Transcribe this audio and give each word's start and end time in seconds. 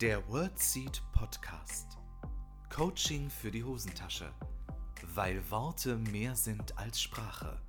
Der 0.00 0.26
WordSeed 0.30 1.02
Podcast. 1.12 1.98
Coaching 2.74 3.28
für 3.28 3.50
die 3.50 3.62
Hosentasche. 3.62 4.32
Weil 5.14 5.42
Worte 5.50 5.98
mehr 5.98 6.34
sind 6.36 6.78
als 6.78 7.02
Sprache. 7.02 7.60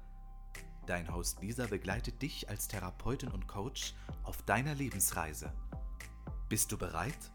Dein 0.87 1.13
Host 1.13 1.41
Lisa 1.41 1.67
begleitet 1.67 2.21
dich 2.21 2.47
als 2.47 2.69
Therapeutin 2.69 3.31
und 3.31 3.49
Coach 3.49 3.93
auf 4.23 4.41
deiner 4.43 4.73
Lebensreise. 4.75 5.51
Bist 6.47 6.71
du 6.71 6.77
bereit? 6.77 7.33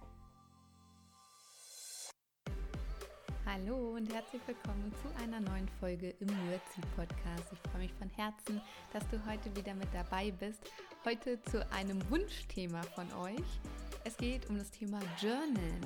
Hallo 3.45 3.97
und 3.97 4.11
herzlich 4.11 4.41
willkommen 4.47 4.95
zu 5.03 5.23
einer 5.23 5.41
neuen 5.41 5.69
Folge 5.79 6.15
im 6.21 6.29
WordSeed 6.29 6.97
Podcast. 6.97 7.53
Ich 7.53 7.71
freue 7.71 7.83
mich 7.83 7.93
von 7.93 8.09
Herzen, 8.09 8.63
dass 8.95 9.07
du 9.11 9.23
heute 9.27 9.55
wieder 9.55 9.75
mit 9.75 9.93
dabei 9.93 10.31
bist. 10.31 10.63
Heute 11.05 11.39
zu 11.43 11.71
einem 11.71 12.01
Wunschthema 12.09 12.81
von 12.95 13.13
euch. 13.13 13.61
Es 14.07 14.17
geht 14.17 14.49
um 14.49 14.57
das 14.57 14.71
Thema 14.71 15.01
Journalen. 15.21 15.81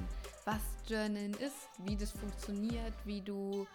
Was 0.45 0.61
Journalen 0.87 1.33
ist, 1.33 1.70
wie 1.87 1.97
das 1.97 2.11
funktioniert, 2.11 2.92
wie 3.06 3.23
du 3.23 3.66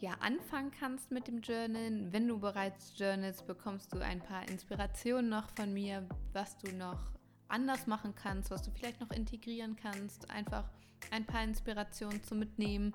ja 0.00 0.10
anfangen 0.18 0.72
kannst 0.72 1.12
mit 1.12 1.28
dem 1.28 1.40
Journalen. 1.40 2.12
Wenn 2.12 2.26
du 2.26 2.40
bereits 2.40 2.92
journalst, 2.98 3.46
bekommst 3.46 3.94
du 3.94 4.00
ein 4.00 4.18
paar 4.18 4.48
Inspirationen 4.48 5.28
noch 5.28 5.48
von 5.50 5.72
mir, 5.72 6.04
was 6.32 6.58
du 6.58 6.72
noch 6.72 6.98
anders 7.46 7.86
machen 7.86 8.12
kannst, 8.16 8.50
was 8.50 8.62
du 8.62 8.72
vielleicht 8.72 9.00
noch 9.00 9.12
integrieren 9.12 9.76
kannst. 9.76 10.28
Einfach 10.30 10.68
ein 11.12 11.24
paar 11.24 11.44
Inspirationen 11.44 12.24
zu 12.24 12.34
mitnehmen 12.34 12.92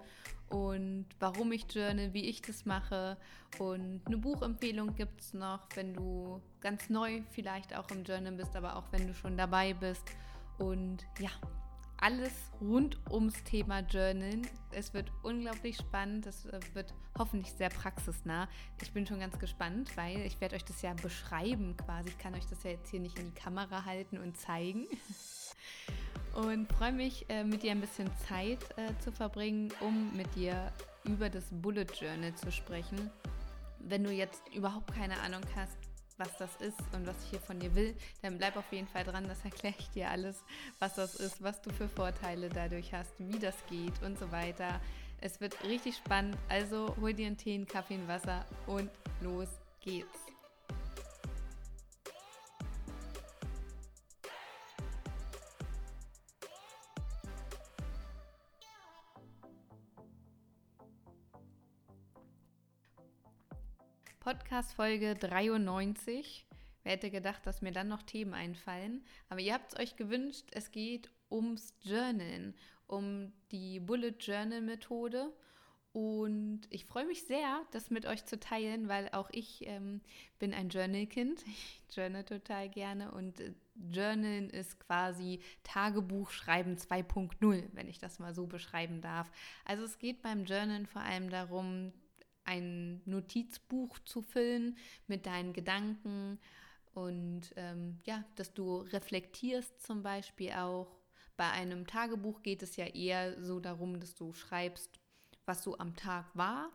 und 0.49 1.05
warum 1.21 1.53
ich 1.53 1.73
journal, 1.73 2.13
wie 2.13 2.25
ich 2.25 2.41
das 2.41 2.65
mache. 2.65 3.15
Und 3.59 4.01
eine 4.05 4.17
Buchempfehlung 4.17 4.93
gibt 4.95 5.21
es 5.21 5.33
noch, 5.33 5.69
wenn 5.75 5.93
du 5.93 6.41
ganz 6.59 6.89
neu 6.89 7.21
vielleicht 7.31 7.73
auch 7.73 7.89
im 7.91 8.03
Journal 8.03 8.33
bist, 8.33 8.57
aber 8.57 8.75
auch 8.75 8.91
wenn 8.91 9.07
du 9.07 9.13
schon 9.13 9.37
dabei 9.37 9.73
bist. 9.73 10.03
Und 10.57 11.05
ja, 11.19 11.29
alles 11.97 12.33
rund 12.61 12.99
ums 13.09 13.43
Thema 13.43 13.79
Journalen. 13.79 14.47
Es 14.71 14.93
wird 14.93 15.11
unglaublich 15.23 15.77
spannend. 15.77 16.25
Es 16.25 16.45
äh, 16.45 16.59
wird 16.73 16.93
hoffentlich 17.17 17.51
sehr 17.53 17.69
praxisnah. 17.69 18.47
Ich 18.81 18.91
bin 18.91 19.07
schon 19.07 19.19
ganz 19.19 19.39
gespannt, 19.39 19.95
weil 19.95 20.21
ich 20.21 20.39
werde 20.41 20.55
euch 20.55 20.65
das 20.65 20.81
ja 20.81 20.93
beschreiben 20.93 21.75
quasi. 21.77 22.09
Ich 22.09 22.17
kann 22.17 22.35
euch 22.35 22.45
das 22.45 22.63
ja 22.63 22.71
jetzt 22.71 22.89
hier 22.89 22.99
nicht 22.99 23.17
in 23.17 23.33
die 23.33 23.39
Kamera 23.39 23.85
halten 23.85 24.17
und 24.17 24.37
zeigen. 24.37 24.87
Und 26.35 26.67
freue 26.67 26.91
mich, 26.91 27.29
äh, 27.29 27.45
mit 27.45 27.63
dir 27.63 27.71
ein 27.71 27.79
bisschen 27.79 28.11
Zeit 28.27 28.59
äh, 28.77 28.91
zu 28.99 29.13
verbringen, 29.13 29.71
um 29.79 30.13
mit 30.17 30.35
dir 30.35 30.69
über 31.05 31.29
das 31.29 31.45
Bullet 31.49 31.87
Journal 31.97 32.35
zu 32.35 32.51
sprechen. 32.51 33.09
Wenn 33.79 34.03
du 34.03 34.11
jetzt 34.11 34.41
überhaupt 34.53 34.93
keine 34.93 35.17
Ahnung 35.21 35.43
hast, 35.55 35.77
was 36.17 36.37
das 36.37 36.55
ist 36.57 36.79
und 36.93 37.05
was 37.07 37.15
ich 37.23 37.31
hier 37.31 37.39
von 37.39 37.59
dir 37.59 37.73
will, 37.75 37.95
dann 38.21 38.37
bleib 38.37 38.55
auf 38.57 38.71
jeden 38.71 38.87
Fall 38.87 39.03
dran, 39.03 39.27
das 39.27 39.43
erkläre 39.43 39.75
ich 39.77 39.89
dir 39.89 40.09
alles, 40.09 40.43
was 40.79 40.95
das 40.95 41.15
ist, 41.15 41.41
was 41.43 41.61
du 41.61 41.71
für 41.71 41.87
Vorteile 41.87 42.49
dadurch 42.49 42.93
hast, 42.93 43.13
wie 43.19 43.39
das 43.39 43.55
geht 43.69 44.01
und 44.03 44.17
so 44.17 44.31
weiter. 44.31 44.79
Es 45.21 45.41
wird 45.41 45.63
richtig 45.63 45.97
spannend, 45.97 46.37
also 46.49 46.95
hol 46.99 47.13
dir 47.13 47.27
einen 47.27 47.37
Tee, 47.37 47.55
einen 47.55 47.67
Kaffee, 47.67 47.95
ein 47.95 48.07
Wasser 48.07 48.45
und 48.67 48.89
los 49.21 49.49
geht's. 49.81 50.34
Podcast 64.37 64.73
Folge 64.73 65.15
93. 65.15 66.45
Wer 66.83 66.91
hätte 66.91 67.09
gedacht, 67.09 67.45
dass 67.45 67.61
mir 67.61 67.71
dann 67.71 67.87
noch 67.87 68.03
Themen 68.03 68.33
einfallen? 68.33 69.05
Aber 69.29 69.39
ihr 69.39 69.53
habt 69.53 69.71
es 69.71 69.79
euch 69.79 69.95
gewünscht, 69.95 70.49
es 70.51 70.71
geht 70.71 71.09
ums 71.31 71.73
Journalen, 71.83 72.53
um 72.85 73.31
die 73.51 73.79
Bullet 73.79 74.15
Journal 74.19 74.59
Methode. 74.59 75.31
Und 75.93 76.63
ich 76.69 76.83
freue 76.83 77.05
mich 77.05 77.23
sehr, 77.23 77.61
das 77.71 77.89
mit 77.89 78.05
euch 78.05 78.25
zu 78.25 78.37
teilen, 78.37 78.89
weil 78.89 79.07
auch 79.13 79.29
ich 79.31 79.65
ähm, 79.67 80.01
bin 80.37 80.53
ein 80.53 80.67
Journal-Kind. 80.67 81.41
Ich 81.87 81.95
journal 81.95 82.25
total 82.25 82.67
gerne 82.67 83.11
und 83.11 83.39
äh, 83.39 83.53
Journalen 83.89 84.49
ist 84.49 84.81
quasi 84.81 85.39
Tagebuchschreiben 85.63 86.75
2.0, 86.75 87.69
wenn 87.71 87.87
ich 87.87 87.99
das 87.99 88.19
mal 88.19 88.35
so 88.35 88.47
beschreiben 88.47 88.99
darf. 88.99 89.31
Also 89.63 89.85
es 89.85 89.97
geht 89.97 90.21
beim 90.21 90.43
Journalen 90.43 90.87
vor 90.87 91.03
allem 91.03 91.29
darum, 91.29 91.93
ein 92.45 93.01
Notizbuch 93.05 93.99
zu 94.05 94.21
füllen 94.21 94.77
mit 95.07 95.25
deinen 95.25 95.53
Gedanken 95.53 96.39
und 96.93 97.53
ähm, 97.57 97.99
ja, 98.05 98.23
dass 98.35 98.53
du 98.53 98.77
reflektierst 98.77 99.85
zum 99.85 100.01
Beispiel 100.01 100.53
auch. 100.53 100.87
Bei 101.37 101.51
einem 101.51 101.85
Tagebuch 101.85 102.41
geht 102.41 102.63
es 102.63 102.77
ja 102.77 102.85
eher 102.85 103.43
so 103.43 103.59
darum, 103.59 103.99
dass 103.99 104.15
du 104.15 104.31
schreibst, 104.31 104.89
was 105.45 105.61
so 105.61 105.77
am 105.77 105.95
Tag 105.97 106.33
war. 106.33 106.71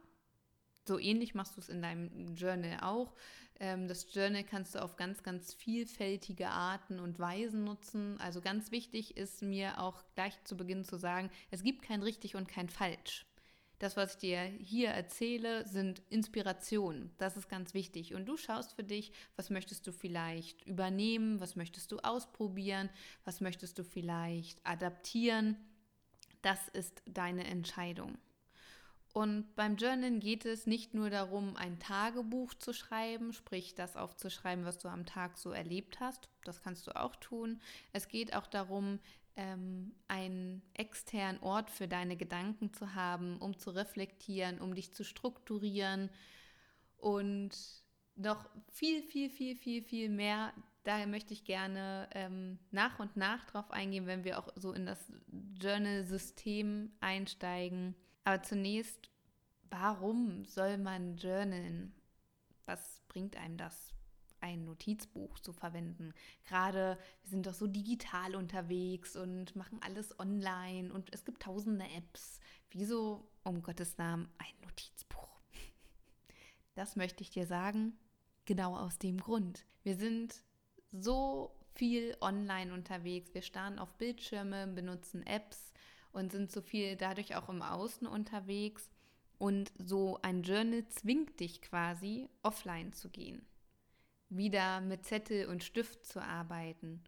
So 0.87 0.99
ähnlich 0.99 1.35
machst 1.35 1.57
du 1.57 1.61
es 1.61 1.71
in 1.71 1.81
deinem 1.81 2.35
Journal 2.35 2.81
auch. 2.83 3.15
Ähm, 3.59 3.89
das 3.89 4.13
Journal 4.13 4.45
kannst 4.45 4.75
du 4.75 4.83
auf 4.83 4.97
ganz, 4.97 5.23
ganz 5.23 5.55
vielfältige 5.55 6.49
Arten 6.49 7.01
und 7.01 7.19
Weisen 7.19 7.65
nutzen. 7.65 8.21
Also 8.21 8.43
ganz 8.43 8.71
wichtig 8.71 9.17
ist 9.17 9.41
mir 9.41 9.81
auch 9.81 10.03
gleich 10.15 10.35
zu 10.45 10.57
Beginn 10.57 10.85
zu 10.85 10.99
sagen, 10.99 11.31
es 11.51 11.63
gibt 11.63 11.83
kein 11.83 12.03
richtig 12.03 12.37
und 12.37 12.47
kein 12.47 12.69
falsch. 12.69 13.25
Das, 13.81 13.97
was 13.97 14.13
ich 14.13 14.19
dir 14.19 14.43
hier 14.43 14.91
erzähle, 14.91 15.67
sind 15.67 16.03
Inspirationen. 16.11 17.11
Das 17.17 17.39
ist 17.39 17.49
ganz 17.49 17.73
wichtig. 17.73 18.15
Und 18.15 18.27
du 18.27 18.37
schaust 18.37 18.75
für 18.75 18.85
dich, 18.85 19.11
was 19.37 19.49
möchtest 19.49 19.87
du 19.87 19.93
vielleicht 19.93 20.67
übernehmen, 20.67 21.41
was 21.41 21.57
möchtest 21.57 21.91
du 21.91 21.99
ausprobieren, 22.01 22.91
was 23.25 23.41
möchtest 23.41 23.79
du 23.79 23.83
vielleicht 23.85 24.65
adaptieren. 24.67 25.57
Das 26.43 26.69
ist 26.69 27.03
deine 27.07 27.45
Entscheidung. 27.45 28.19
Und 29.15 29.57
beim 29.57 29.77
Journalen 29.77 30.21
geht 30.21 30.45
es 30.45 30.67
nicht 30.67 30.93
nur 30.93 31.09
darum, 31.09 31.57
ein 31.57 31.81
Tagebuch 31.81 32.53
zu 32.55 32.75
schreiben, 32.75 33.33
sprich 33.33 33.75
das 33.75 33.97
aufzuschreiben, 33.97 34.67
was 34.67 34.79
du 34.79 34.89
am 34.89 35.07
Tag 35.07 35.39
so 35.39 35.53
erlebt 35.53 36.01
hast. 36.01 36.29
Das 36.45 36.63
kannst 36.63 36.87
du 36.87 36.95
auch 36.95 37.17
tun. 37.17 37.61
Es 37.95 38.09
geht 38.09 38.35
auch 38.37 38.47
darum, 38.47 39.01
ähm, 39.37 39.95
einen 40.09 40.63
externen 40.75 41.43
Ort 41.43 41.71
für 41.71 41.89
deine 41.89 42.17
Gedanken 42.17 42.73
zu 42.73 42.95
haben, 42.95 43.39
um 43.39 43.59
zu 43.59 43.71
reflektieren, 43.71 44.61
um 44.61 44.75
dich 44.75 44.93
zu 44.93 45.05
strukturieren 45.05 46.11
und 46.99 47.51
noch 48.17 48.49
viel, 48.71 49.03
viel, 49.03 49.31
viel, 49.31 49.57
viel, 49.57 49.83
viel 49.83 50.09
mehr. 50.09 50.53
Daher 50.85 51.07
möchte 51.07 51.35
ich 51.35 51.45
gerne 51.45 52.09
ähm, 52.13 52.59
nach 52.71 52.99
und 52.99 53.17
nach 53.17 53.45
drauf 53.45 53.71
eingehen, 53.71 54.07
wenn 54.07 54.25
wir 54.25 54.39
auch 54.39 54.49
so 54.57 54.73
in 54.73 54.87
das 54.87 55.13
Journal-System 55.61 56.93
einsteigen. 57.01 57.95
Aber 58.25 58.43
zunächst, 58.43 59.11
warum 59.71 60.45
soll 60.45 60.79
man 60.79 61.17
journalen? 61.17 61.95
Was 62.67 63.03
bringt 63.09 63.37
einem 63.37 63.57
das? 63.57 63.95
Ein 64.41 64.65
Notizbuch 64.65 65.39
zu 65.39 65.53
verwenden. 65.53 66.13
Gerade 66.49 66.99
wir 67.23 67.31
sind 67.31 67.47
doch 67.47 67.55
so 67.55 67.67
digital 67.67 68.35
unterwegs 68.35 69.17
und 69.17 69.55
machen 69.57 69.81
alles 69.83 70.19
online 70.19 70.93
und 70.93 71.13
es 71.13 71.25
gibt 71.25 71.43
tausende 71.43 71.85
Apps. 71.97 72.41
Wieso 72.71 73.29
um 73.45 73.63
Gottes 73.63 73.99
Namen 73.99 74.29
ein 74.39 74.67
Notizbuch? 74.67 75.41
Das 76.77 76.97
möchte 76.97 77.23
ich 77.23 77.31
dir 77.31 77.47
sagen, 77.47 77.99
genau 78.47 78.77
aus 78.77 78.99
dem 78.99 79.19
Grund. 79.19 79.67
Wir 79.83 79.97
sind 79.97 80.45
so 80.93 81.55
viel 81.75 82.17
online 82.21 82.73
unterwegs. 82.73 83.35
Wir 83.35 83.43
starren 83.43 83.79
auf 83.79 83.93
Bildschirme, 83.99 84.67
benutzen 84.69 85.27
Apps 85.27 85.73
und 86.13 86.33
sind 86.33 86.51
so 86.51 86.63
viel 86.63 86.97
dadurch 86.97 87.35
auch 87.37 87.49
im 87.49 87.61
Außen 87.61 88.07
unterwegs. 88.07 88.89
Und 89.37 89.73
so 89.79 90.19
ein 90.23 90.43
Journal 90.43 90.87
zwingt 90.89 91.41
dich 91.41 91.61
quasi, 91.61 92.29
offline 92.43 92.93
zu 92.93 93.11
gehen 93.11 93.45
wieder 94.31 94.81
mit 94.81 95.05
Zettel 95.05 95.47
und 95.47 95.65
Stift 95.65 96.07
zu 96.07 96.23
arbeiten. 96.23 97.03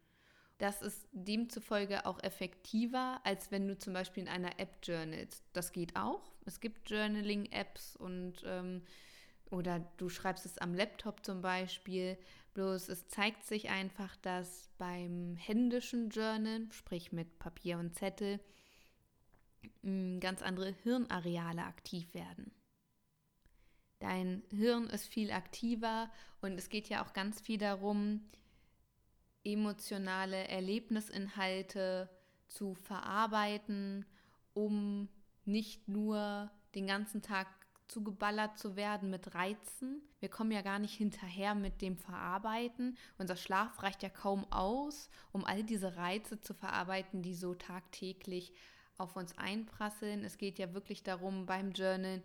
Das 0.57 0.81
ist 0.81 1.07
demzufolge 1.11 2.05
auch 2.05 2.21
effektiver, 2.23 3.19
als 3.23 3.51
wenn 3.51 3.67
du 3.67 3.77
zum 3.77 3.93
Beispiel 3.93 4.23
in 4.23 4.29
einer 4.29 4.59
App 4.59 4.77
journalst. 4.83 5.43
Das 5.53 5.71
geht 5.71 5.95
auch. 5.95 6.31
Es 6.45 6.59
gibt 6.59 6.89
Journaling-Apps 6.89 7.95
und 7.95 8.43
ähm, 8.45 8.83
oder 9.49 9.79
du 9.97 10.09
schreibst 10.09 10.45
es 10.45 10.57
am 10.57 10.73
Laptop 10.73 11.25
zum 11.25 11.41
Beispiel. 11.41 12.17
Bloß 12.53 12.89
es 12.89 13.07
zeigt 13.07 13.45
sich 13.45 13.69
einfach, 13.69 14.15
dass 14.17 14.69
beim 14.77 15.35
händischen 15.37 16.09
Journal, 16.09 16.67
sprich 16.71 17.11
mit 17.11 17.39
Papier 17.39 17.77
und 17.77 17.95
Zettel, 17.95 18.39
ganz 19.81 20.41
andere 20.41 20.73
Hirnareale 20.83 21.63
aktiv 21.63 22.13
werden. 22.13 22.51
Dein 24.03 24.43
Hirn 24.49 24.87
ist 24.87 25.07
viel 25.07 25.31
aktiver 25.31 26.11
und 26.41 26.57
es 26.57 26.67
geht 26.67 26.89
ja 26.89 27.05
auch 27.05 27.13
ganz 27.13 27.39
viel 27.39 27.57
darum, 27.57 28.19
emotionale 29.45 30.45
Erlebnisinhalte 30.49 32.09
zu 32.49 32.73
verarbeiten, 32.73 34.05
um 34.53 35.07
nicht 35.45 35.87
nur 35.87 36.51
den 36.75 36.85
ganzen 36.85 37.21
Tag 37.21 37.47
zugeballert 37.87 38.59
zu 38.59 38.75
werden 38.75 39.09
mit 39.09 39.35
Reizen. 39.35 40.01
Wir 40.19 40.27
kommen 40.27 40.51
ja 40.51 40.61
gar 40.61 40.79
nicht 40.79 40.95
hinterher 40.95 41.55
mit 41.55 41.81
dem 41.81 41.95
Verarbeiten. 41.95 42.97
Unser 43.17 43.37
Schlaf 43.37 43.81
reicht 43.83 44.03
ja 44.03 44.09
kaum 44.09 44.43
aus, 44.51 45.09
um 45.31 45.45
all 45.45 45.63
diese 45.63 45.95
Reize 45.95 46.41
zu 46.41 46.53
verarbeiten, 46.53 47.21
die 47.21 47.35
so 47.35 47.53
tagtäglich 47.53 48.51
auf 48.97 49.15
uns 49.15 49.37
einprasseln. 49.37 50.25
Es 50.25 50.37
geht 50.37 50.59
ja 50.59 50.73
wirklich 50.73 51.03
darum, 51.03 51.45
beim 51.45 51.71
Journal 51.71 52.21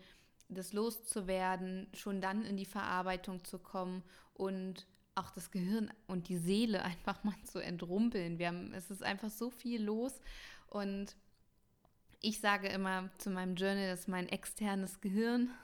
das 0.48 0.72
loszuwerden, 0.72 1.88
schon 1.94 2.20
dann 2.20 2.44
in 2.44 2.56
die 2.56 2.64
Verarbeitung 2.64 3.44
zu 3.44 3.58
kommen 3.58 4.02
und 4.34 4.86
auch 5.14 5.30
das 5.30 5.50
Gehirn 5.50 5.92
und 6.06 6.28
die 6.28 6.38
Seele 6.38 6.82
einfach 6.84 7.22
mal 7.24 7.36
zu 7.44 7.58
entrumpeln. 7.58 8.38
Wir 8.38 8.48
haben, 8.48 8.72
es 8.72 8.90
ist 8.90 9.02
einfach 9.02 9.30
so 9.30 9.50
viel 9.50 9.82
los 9.82 10.20
und 10.68 11.16
ich 12.20 12.40
sage 12.40 12.68
immer 12.68 13.10
zu 13.18 13.30
meinem 13.30 13.54
Journal, 13.54 13.88
das 13.90 14.00
ist 14.00 14.08
mein 14.08 14.28
externes 14.28 15.00
Gehirn. 15.00 15.50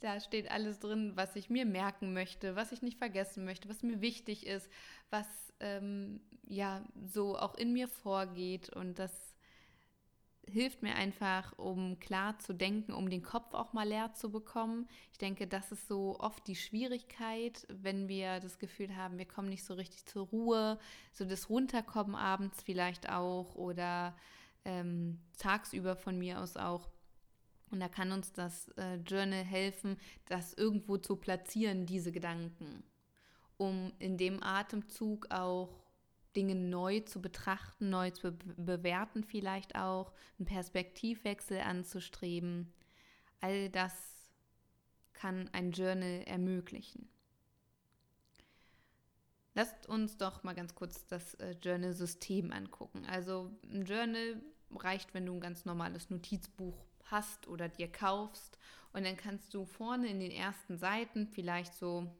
Da 0.00 0.20
steht 0.20 0.50
alles 0.50 0.80
drin, 0.80 1.12
was 1.14 1.34
ich 1.34 1.48
mir 1.48 1.64
merken 1.64 2.12
möchte, 2.12 2.56
was 2.56 2.72
ich 2.72 2.82
nicht 2.82 2.98
vergessen 2.98 3.46
möchte, 3.46 3.70
was 3.70 3.82
mir 3.82 4.02
wichtig 4.02 4.46
ist, 4.46 4.68
was 5.08 5.26
ähm, 5.60 6.20
ja 6.46 6.84
so 7.06 7.38
auch 7.38 7.54
in 7.54 7.72
mir 7.72 7.88
vorgeht. 7.88 8.68
Und 8.68 8.98
das 8.98 9.33
hilft 10.50 10.82
mir 10.82 10.94
einfach, 10.94 11.56
um 11.58 11.98
klar 11.98 12.38
zu 12.38 12.52
denken, 12.52 12.92
um 12.92 13.08
den 13.08 13.22
Kopf 13.22 13.54
auch 13.54 13.72
mal 13.72 13.88
leer 13.88 14.12
zu 14.14 14.30
bekommen. 14.30 14.88
Ich 15.12 15.18
denke, 15.18 15.46
das 15.46 15.72
ist 15.72 15.88
so 15.88 16.18
oft 16.20 16.46
die 16.46 16.56
Schwierigkeit, 16.56 17.66
wenn 17.68 18.08
wir 18.08 18.40
das 18.40 18.58
Gefühl 18.58 18.96
haben, 18.96 19.18
wir 19.18 19.26
kommen 19.26 19.48
nicht 19.48 19.64
so 19.64 19.74
richtig 19.74 20.06
zur 20.06 20.26
Ruhe, 20.26 20.78
so 21.12 21.24
das 21.24 21.48
Runterkommen 21.48 22.14
abends 22.14 22.62
vielleicht 22.62 23.08
auch 23.08 23.54
oder 23.54 24.14
ähm, 24.64 25.20
tagsüber 25.38 25.96
von 25.96 26.18
mir 26.18 26.40
aus 26.40 26.56
auch. 26.56 26.88
Und 27.70 27.80
da 27.80 27.88
kann 27.88 28.12
uns 28.12 28.32
das 28.32 28.68
äh, 28.76 28.96
Journal 28.96 29.44
helfen, 29.44 29.96
das 30.26 30.54
irgendwo 30.54 30.96
zu 30.98 31.16
platzieren, 31.16 31.86
diese 31.86 32.12
Gedanken, 32.12 32.84
um 33.56 33.92
in 33.98 34.16
dem 34.16 34.42
Atemzug 34.42 35.30
auch 35.30 35.83
Dinge 36.36 36.54
neu 36.54 37.00
zu 37.00 37.20
betrachten, 37.20 37.90
neu 37.90 38.10
zu 38.10 38.32
be 38.32 38.54
bewerten 38.56 39.24
vielleicht 39.24 39.76
auch, 39.76 40.12
einen 40.38 40.46
Perspektivwechsel 40.46 41.60
anzustreben. 41.60 42.72
All 43.40 43.70
das 43.70 43.92
kann 45.12 45.48
ein 45.52 45.72
Journal 45.72 46.22
ermöglichen. 46.26 47.08
Lasst 49.54 49.86
uns 49.88 50.16
doch 50.16 50.42
mal 50.42 50.54
ganz 50.54 50.74
kurz 50.74 51.06
das 51.06 51.34
äh, 51.34 51.52
Journal-System 51.62 52.52
angucken. 52.52 53.06
Also 53.06 53.50
ein 53.70 53.84
Journal 53.84 54.42
reicht, 54.72 55.14
wenn 55.14 55.26
du 55.26 55.34
ein 55.34 55.40
ganz 55.40 55.64
normales 55.64 56.10
Notizbuch 56.10 56.84
hast 57.04 57.46
oder 57.46 57.68
dir 57.68 57.90
kaufst. 57.90 58.58
Und 58.92 59.04
dann 59.04 59.16
kannst 59.16 59.54
du 59.54 59.64
vorne 59.64 60.08
in 60.08 60.18
den 60.18 60.32
ersten 60.32 60.76
Seiten 60.76 61.28
vielleicht 61.28 61.74
so 61.74 62.10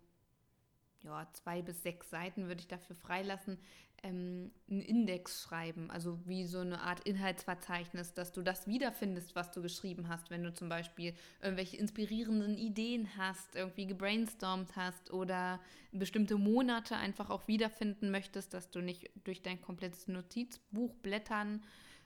ja, 1.05 1.29
zwei 1.33 1.61
bis 1.63 1.83
sechs 1.83 2.11
Seiten 2.11 2.47
würde 2.49 2.61
ich 2.61 2.69
dafür 2.69 2.97
freilassen, 2.97 3.59
ähm, 4.05 4.53
einen 4.71 4.83
Index 4.83 5.43
schreiben, 5.43 5.91
also 5.91 6.19
wie 6.27 6.45
so 6.45 6.59
eine 6.59 6.81
Art 6.81 7.01
Inhaltsverzeichnis, 7.01 8.13
dass 8.13 8.33
du 8.33 8.43
das 8.43 8.67
wiederfindest, 8.67 9.35
was 9.35 9.51
du 9.51 9.63
geschrieben 9.63 10.09
hast, 10.09 10.31
wenn 10.31 10.45
du 10.45 10.53
zum 10.53 10.69
Beispiel 10.69 11.15
irgendwelche 11.43 11.79
inspirierenden 11.79 12.57
Ideen 12.57 13.09
hast, 13.17 13.57
irgendwie 13.57 13.87
gebrainstormt 13.87 14.77
hast 14.77 15.11
oder 15.11 15.59
bestimmte 15.91 16.37
Monate 16.37 16.97
einfach 16.97 17.31
auch 17.31 17.49
wiederfinden 17.49 18.11
möchtest, 18.11 18.53
dass 18.53 18.71
du 18.71 18.81
nicht 18.81 19.11
durch 19.25 19.43
dein 19.43 19.61
komplettes 19.61 20.07
Notizbuch 20.07 20.95
blättern 20.97 21.63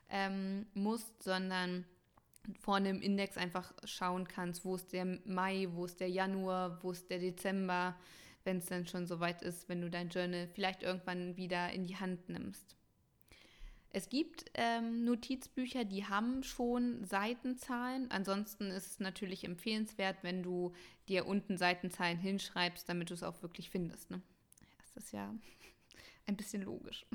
ähm, 0.09 0.67
musst, 0.75 1.23
sondern 1.23 1.85
vorne 2.61 2.91
im 2.91 3.03
Index 3.03 3.37
einfach 3.37 3.73
schauen 3.85 4.27
kannst, 4.29 4.65
wo 4.65 4.77
ist 4.77 4.93
der 4.93 5.05
Mai, 5.25 5.67
wo 5.73 5.85
ist 5.85 6.01
der 6.01 6.09
Januar, 6.09 6.79
wo 6.83 6.93
ist 6.93 7.11
der 7.11 7.19
Dezember, 7.19 7.97
wenn 8.45 8.59
es 8.59 8.67
dann 8.67 8.87
schon 8.87 9.07
soweit 9.07 9.43
ist, 9.43 9.69
wenn 9.69 9.81
du 9.81 9.91
dein 9.91 10.09
Journal 10.09 10.49
vielleicht 10.49 10.83
irgendwann 10.83 11.37
wieder 11.37 11.71
in 11.71 11.87
die 11.87 11.97
Hand 11.97 12.29
nimmst. 12.29 12.77
Es 13.91 14.11
gibt 14.11 14.45
ähm, 14.55 15.05
Notizbücher, 15.05 15.85
die 15.85 16.05
haben 16.05 16.43
schon 16.43 17.05
Seitenzahlen. 17.05 18.11
Ansonsten 18.11 18.71
ist 18.71 18.87
es 18.87 19.01
natürlich 19.01 19.45
empfehlenswert, 19.45 20.19
wenn 20.23 20.43
du 20.43 20.73
dir 21.09 21.27
unten 21.27 21.57
Seitenzahlen 21.57 22.19
hinschreibst, 22.19 22.89
damit 22.89 23.11
du 23.11 23.15
es 23.15 23.23
auch 23.23 23.41
wirklich 23.43 23.71
findest. 23.71 24.11
Ne? 24.11 24.21
Das 24.79 25.05
ist 25.05 25.13
ja 25.13 25.35
ein 26.27 26.37
bisschen 26.37 26.63
logisch. 26.63 27.07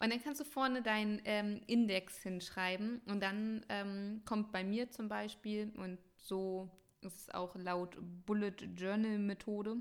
Und 0.00 0.10
dann 0.10 0.20
kannst 0.22 0.40
du 0.40 0.44
vorne 0.44 0.82
deinen 0.82 1.22
ähm, 1.24 1.60
Index 1.68 2.20
hinschreiben 2.22 3.00
und 3.06 3.22
dann 3.22 3.64
ähm, 3.68 4.22
kommt 4.24 4.50
bei 4.50 4.64
mir 4.64 4.90
zum 4.90 5.08
Beispiel, 5.08 5.72
und 5.76 5.98
so 6.16 6.68
ist 7.00 7.16
es 7.16 7.30
auch 7.30 7.54
laut 7.54 7.96
Bullet 8.26 8.56
Journal 8.76 9.18
Methode, 9.18 9.76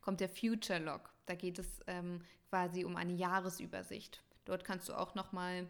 kommt 0.00 0.20
der 0.20 0.28
Future 0.28 0.78
Log. 0.78 1.12
Da 1.26 1.34
geht 1.34 1.58
es 1.58 1.80
ähm, 1.86 2.22
quasi 2.48 2.84
um 2.84 2.96
eine 2.96 3.12
Jahresübersicht. 3.12 4.22
Dort 4.44 4.64
kannst 4.64 4.88
du 4.88 4.94
auch 4.94 5.14
nochmal 5.14 5.66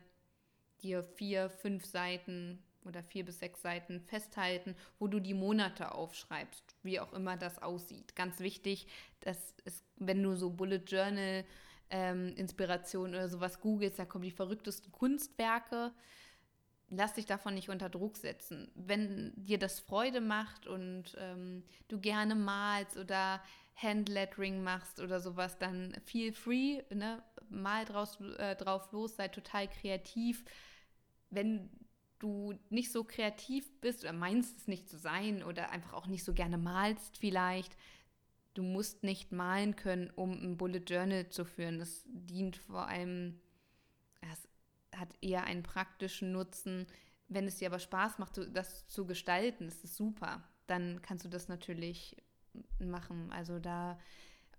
dir 0.82 1.02
vier, 1.02 1.50
fünf 1.50 1.84
Seiten 1.84 2.62
oder 2.84 3.02
vier 3.02 3.24
bis 3.24 3.38
sechs 3.38 3.60
Seiten 3.62 4.00
festhalten, 4.00 4.74
wo 4.98 5.06
du 5.06 5.20
die 5.20 5.34
Monate 5.34 5.92
aufschreibst, 5.92 6.76
wie 6.82 7.00
auch 7.00 7.12
immer 7.12 7.36
das 7.36 7.62
aussieht. 7.62 8.16
Ganz 8.16 8.40
wichtig, 8.40 8.86
dass 9.20 9.54
es, 9.64 9.84
wenn 9.96 10.22
du 10.22 10.34
so 10.34 10.50
Bullet 10.50 10.82
Journal 10.86 11.44
ähm, 11.90 12.34
Inspiration 12.36 13.10
oder 13.10 13.28
sowas 13.28 13.60
googelst, 13.60 13.98
da 13.98 14.04
kommen 14.04 14.24
die 14.24 14.30
verrücktesten 14.30 14.92
Kunstwerke. 14.92 15.92
Lass 16.88 17.14
dich 17.14 17.26
davon 17.26 17.54
nicht 17.54 17.68
unter 17.68 17.88
Druck 17.88 18.16
setzen. 18.16 18.70
Wenn 18.74 19.32
dir 19.36 19.58
das 19.58 19.78
Freude 19.78 20.20
macht 20.20 20.66
und 20.66 21.16
ähm, 21.18 21.62
du 21.88 22.00
gerne 22.00 22.34
malst 22.34 22.96
oder 22.96 23.42
Handlettering 23.82 24.62
machst 24.62 25.00
oder 25.00 25.20
sowas, 25.20 25.58
dann 25.58 25.96
feel 26.04 26.32
free, 26.32 26.82
ne? 26.92 27.22
mal 27.48 27.84
draus, 27.84 28.20
äh, 28.38 28.56
drauf 28.56 28.92
los, 28.92 29.16
sei 29.16 29.28
total 29.28 29.68
kreativ. 29.68 30.44
Wenn 31.30 31.70
du 32.18 32.54
nicht 32.68 32.92
so 32.92 33.04
kreativ 33.04 33.68
bist 33.80 34.04
oder 34.04 34.12
meinst 34.12 34.58
es 34.58 34.68
nicht 34.68 34.88
zu 34.88 34.98
sein 34.98 35.42
oder 35.42 35.70
einfach 35.70 35.94
auch 35.94 36.06
nicht 36.06 36.24
so 36.24 36.34
gerne 36.34 36.58
malst 36.58 37.16
vielleicht, 37.18 37.76
du 38.54 38.62
musst 38.62 39.02
nicht 39.02 39.32
malen 39.32 39.76
können, 39.76 40.10
um 40.10 40.32
ein 40.32 40.56
Bullet 40.56 40.84
Journal 40.86 41.30
zu 41.30 41.44
führen. 41.44 41.78
Das 41.78 42.04
dient 42.06 42.56
vor 42.56 42.86
allem, 42.86 43.40
es 44.20 44.48
hat 44.94 45.08
eher 45.20 45.44
einen 45.44 45.62
praktischen 45.62 46.32
Nutzen. 46.32 46.86
Wenn 47.28 47.46
es 47.46 47.56
dir 47.56 47.68
aber 47.68 47.78
Spaß 47.78 48.18
macht, 48.18 48.38
das 48.52 48.86
zu 48.88 49.06
gestalten, 49.06 49.68
ist 49.68 49.84
es 49.84 49.96
super. 49.96 50.42
Dann 50.66 51.00
kannst 51.00 51.24
du 51.24 51.28
das 51.28 51.48
natürlich 51.48 52.16
machen. 52.78 53.30
Also 53.32 53.58
da, 53.58 53.98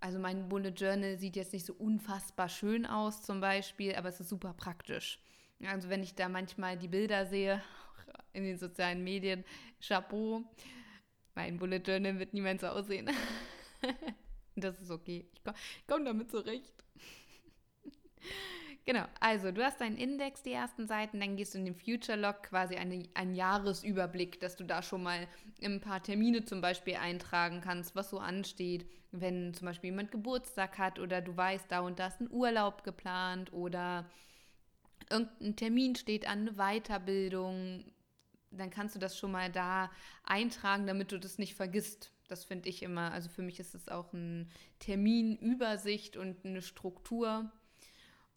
also 0.00 0.18
mein 0.18 0.48
Bullet 0.48 0.70
Journal 0.70 1.18
sieht 1.18 1.36
jetzt 1.36 1.52
nicht 1.52 1.66
so 1.66 1.74
unfassbar 1.74 2.48
schön 2.48 2.86
aus 2.86 3.22
zum 3.22 3.40
Beispiel, 3.40 3.94
aber 3.94 4.08
es 4.08 4.20
ist 4.20 4.28
super 4.28 4.54
praktisch. 4.54 5.20
Also 5.64 5.88
wenn 5.88 6.02
ich 6.02 6.14
da 6.14 6.28
manchmal 6.28 6.76
die 6.76 6.88
Bilder 6.88 7.26
sehe 7.26 7.62
in 8.32 8.44
den 8.44 8.58
sozialen 8.58 9.04
Medien, 9.04 9.44
Chapeau, 9.80 10.42
mein 11.34 11.58
Bullet 11.58 11.78
Journal 11.78 12.18
wird 12.18 12.34
niemand 12.34 12.60
so 12.60 12.68
aussehen. 12.68 13.10
das 14.56 14.80
ist 14.80 14.90
okay. 14.90 15.26
Ich 15.32 15.42
komme 15.42 15.56
komm 15.86 16.04
damit 16.04 16.30
zurecht. 16.30 16.74
Genau, 18.84 19.04
also 19.20 19.52
du 19.52 19.64
hast 19.64 19.80
deinen 19.80 19.96
Index, 19.96 20.42
die 20.42 20.52
ersten 20.52 20.88
Seiten, 20.88 21.20
dann 21.20 21.36
gehst 21.36 21.54
du 21.54 21.58
in 21.58 21.66
den 21.66 21.76
Future 21.76 22.18
Log, 22.18 22.42
quasi 22.42 22.74
eine, 22.74 23.08
einen 23.14 23.36
Jahresüberblick, 23.36 24.40
dass 24.40 24.56
du 24.56 24.64
da 24.64 24.82
schon 24.82 25.04
mal 25.04 25.28
ein 25.62 25.80
paar 25.80 26.02
Termine 26.02 26.44
zum 26.44 26.60
Beispiel 26.60 26.96
eintragen 26.96 27.60
kannst, 27.60 27.94
was 27.94 28.10
so 28.10 28.18
ansteht. 28.18 28.90
Wenn 29.12 29.54
zum 29.54 29.66
Beispiel 29.66 29.90
jemand 29.90 30.10
Geburtstag 30.10 30.78
hat 30.78 30.98
oder 30.98 31.20
du 31.20 31.36
weißt, 31.36 31.66
da 31.70 31.80
und 31.80 32.00
da 32.00 32.08
ist 32.08 32.20
ein 32.20 32.30
Urlaub 32.30 32.82
geplant 32.82 33.52
oder 33.52 34.10
irgendein 35.10 35.54
Termin 35.54 35.94
steht 35.94 36.26
an, 36.26 36.48
eine 36.48 36.54
Weiterbildung, 36.54 37.84
dann 38.50 38.70
kannst 38.70 38.96
du 38.96 38.98
das 38.98 39.16
schon 39.16 39.30
mal 39.30 39.50
da 39.50 39.92
eintragen, 40.24 40.88
damit 40.88 41.12
du 41.12 41.20
das 41.20 41.38
nicht 41.38 41.54
vergisst. 41.54 42.10
Das 42.28 42.44
finde 42.44 42.68
ich 42.68 42.82
immer, 42.82 43.12
also 43.12 43.28
für 43.28 43.42
mich 43.42 43.60
ist 43.60 43.76
es 43.76 43.88
auch 43.88 44.12
eine 44.12 44.48
Terminübersicht 44.80 46.16
und 46.16 46.44
eine 46.44 46.62
Struktur 46.62 47.52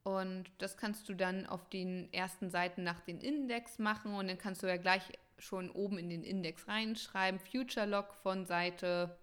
und 0.06 0.52
das 0.60 0.78
kannst 0.78 1.10
du 1.10 1.16
dann 1.16 1.48
auf 1.48 1.68
den 1.68 2.14
ersten 2.14 2.52
Seiten 2.52 2.84
nach 2.84 3.00
den 3.00 3.20
Index 3.20 3.80
machen 3.80 4.14
und 4.14 4.28
dann 4.28 4.38
kannst 4.38 4.62
du 4.62 4.68
ja 4.68 4.78
gleich 4.78 5.02
schon 5.40 5.72
oben 5.72 5.98
in 5.98 6.12
den 6.12 6.24
Index 6.24 6.68
reinschreiben, 6.68 7.40
Future 7.40 7.88
Log 7.88 8.14
von 8.14 8.46
Seite, 8.46 9.18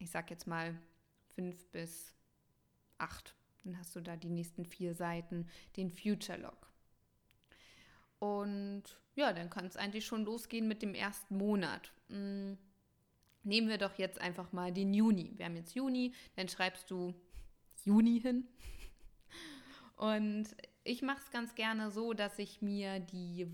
ich 0.00 0.10
sag 0.10 0.28
jetzt 0.32 0.48
mal 0.48 0.76
5 1.36 1.64
bis 1.68 2.12
8. 2.98 3.36
Dann 3.62 3.78
hast 3.78 3.94
du 3.94 4.00
da 4.00 4.16
die 4.16 4.30
nächsten 4.30 4.64
vier 4.64 4.94
Seiten, 4.94 5.46
den 5.76 5.92
Future 5.92 6.38
Log. 6.38 6.68
Und 8.18 8.82
ja, 9.14 9.32
dann 9.32 9.48
kann 9.48 9.64
es 9.64 9.76
eigentlich 9.76 10.06
schon 10.06 10.24
losgehen 10.24 10.66
mit 10.66 10.82
dem 10.82 10.96
ersten 10.96 11.36
Monat. 11.36 11.92
Hm, 12.08 12.58
nehmen 13.44 13.68
wir 13.68 13.78
doch 13.78 13.96
jetzt 13.96 14.20
einfach 14.20 14.52
mal 14.52 14.72
den 14.72 14.92
Juni. 14.92 15.34
Wir 15.36 15.44
haben 15.44 15.56
jetzt 15.56 15.76
Juni, 15.76 16.14
dann 16.34 16.48
schreibst 16.48 16.90
du 16.90 17.14
Juni 17.84 18.20
hin. 18.20 18.48
Und 20.00 20.56
ich 20.82 21.02
mache 21.02 21.20
es 21.20 21.30
ganz 21.30 21.54
gerne 21.54 21.90
so, 21.90 22.14
dass 22.14 22.38
ich 22.38 22.62
mir 22.62 23.00
die, 23.00 23.46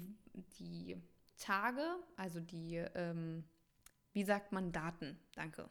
die 0.60 0.96
Tage, 1.38 1.84
also 2.14 2.38
die, 2.38 2.76
ähm, 2.94 3.42
wie 4.12 4.22
sagt 4.22 4.52
man, 4.52 4.70
Daten, 4.70 5.18
danke, 5.34 5.68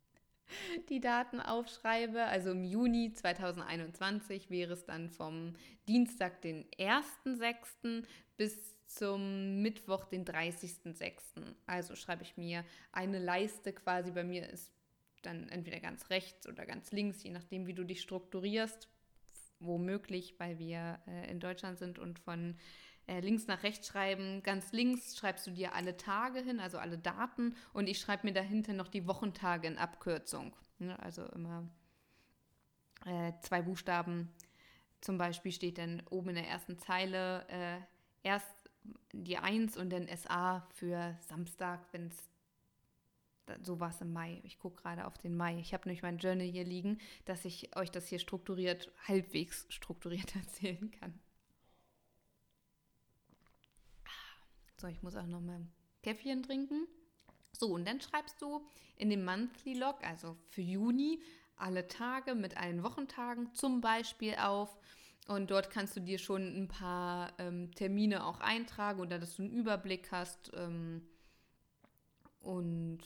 die 0.88 1.00
Daten 1.00 1.40
aufschreibe. 1.40 2.24
Also 2.24 2.52
im 2.52 2.64
Juni 2.64 3.12
2021 3.12 4.48
wäre 4.48 4.72
es 4.72 4.86
dann 4.86 5.10
vom 5.10 5.52
Dienstag, 5.86 6.40
den 6.40 6.64
1.6. 6.78 8.02
bis 8.38 8.78
zum 8.86 9.60
Mittwoch, 9.60 10.06
den 10.06 10.24
30.06. 10.24 11.20
Also 11.66 11.96
schreibe 11.96 12.22
ich 12.22 12.38
mir 12.38 12.64
eine 12.92 13.18
Leiste 13.18 13.74
quasi. 13.74 14.12
Bei 14.12 14.24
mir 14.24 14.48
ist 14.48 14.72
dann 15.20 15.50
entweder 15.50 15.80
ganz 15.80 16.08
rechts 16.08 16.48
oder 16.48 16.64
ganz 16.64 16.92
links, 16.92 17.22
je 17.22 17.30
nachdem, 17.30 17.66
wie 17.66 17.74
du 17.74 17.84
dich 17.84 18.00
strukturierst. 18.00 18.88
Womöglich, 19.60 20.34
weil 20.38 20.58
wir 20.58 21.00
äh, 21.06 21.30
in 21.30 21.40
Deutschland 21.40 21.78
sind 21.78 21.98
und 21.98 22.18
von 22.18 22.56
äh, 23.08 23.20
links 23.20 23.46
nach 23.46 23.62
rechts 23.62 23.88
schreiben. 23.88 24.42
Ganz 24.42 24.72
links 24.72 25.16
schreibst 25.16 25.46
du 25.46 25.50
dir 25.50 25.74
alle 25.74 25.96
Tage 25.96 26.40
hin, 26.40 26.60
also 26.60 26.78
alle 26.78 26.98
Daten. 26.98 27.56
Und 27.72 27.88
ich 27.88 27.98
schreibe 27.98 28.26
mir 28.26 28.34
dahinter 28.34 28.72
noch 28.72 28.88
die 28.88 29.06
Wochentage 29.06 29.66
in 29.66 29.78
Abkürzung. 29.78 30.54
Ne? 30.78 30.98
Also 31.00 31.24
immer 31.26 31.68
äh, 33.06 33.32
zwei 33.42 33.62
Buchstaben. 33.62 34.30
Zum 35.00 35.16
Beispiel 35.16 35.52
steht 35.52 35.78
dann 35.78 36.02
oben 36.10 36.30
in 36.30 36.34
der 36.36 36.48
ersten 36.48 36.78
Zeile 36.78 37.46
äh, 37.48 37.78
erst 38.22 38.70
die 39.12 39.38
1 39.38 39.76
und 39.76 39.90
dann 39.90 40.08
SA 40.16 40.66
für 40.74 41.16
Samstag, 41.28 41.80
wenn 41.92 42.08
es 42.08 42.16
so 43.62 43.80
war 43.80 43.90
es 43.90 44.00
im 44.00 44.12
Mai. 44.12 44.40
Ich 44.44 44.58
gucke 44.58 44.82
gerade 44.82 45.06
auf 45.06 45.18
den 45.18 45.36
Mai. 45.36 45.58
Ich 45.58 45.72
habe 45.72 45.88
nämlich 45.88 46.02
mein 46.02 46.18
Journal 46.18 46.46
hier 46.46 46.64
liegen, 46.64 46.98
dass 47.24 47.44
ich 47.44 47.76
euch 47.76 47.90
das 47.90 48.06
hier 48.06 48.18
strukturiert, 48.18 48.90
halbwegs 49.06 49.66
strukturiert 49.68 50.34
erzählen 50.36 50.90
kann. 50.90 51.18
So, 54.80 54.86
ich 54.86 55.02
muss 55.02 55.16
auch 55.16 55.26
noch 55.26 55.40
mal 55.40 55.56
ein 55.56 55.72
Käffchen 56.02 56.42
trinken. 56.42 56.86
So, 57.52 57.68
und 57.74 57.86
dann 57.86 58.00
schreibst 58.00 58.40
du 58.40 58.64
in 58.96 59.10
dem 59.10 59.24
Monthly 59.24 59.74
Log, 59.74 60.04
also 60.04 60.36
für 60.50 60.60
Juni, 60.60 61.20
alle 61.56 61.88
Tage 61.88 62.36
mit 62.36 62.56
allen 62.56 62.84
Wochentagen 62.84 63.52
zum 63.54 63.80
Beispiel 63.80 64.36
auf 64.36 64.78
und 65.28 65.50
dort 65.50 65.68
kannst 65.68 65.94
du 65.94 66.00
dir 66.00 66.18
schon 66.18 66.42
ein 66.56 66.68
paar 66.68 67.32
ähm, 67.38 67.70
Termine 67.74 68.24
auch 68.24 68.40
eintragen 68.40 69.00
oder 69.00 69.18
dass 69.18 69.36
du 69.36 69.42
einen 69.42 69.52
Überblick 69.52 70.10
hast. 70.10 70.50
Ähm, 70.54 71.06
und 72.40 73.00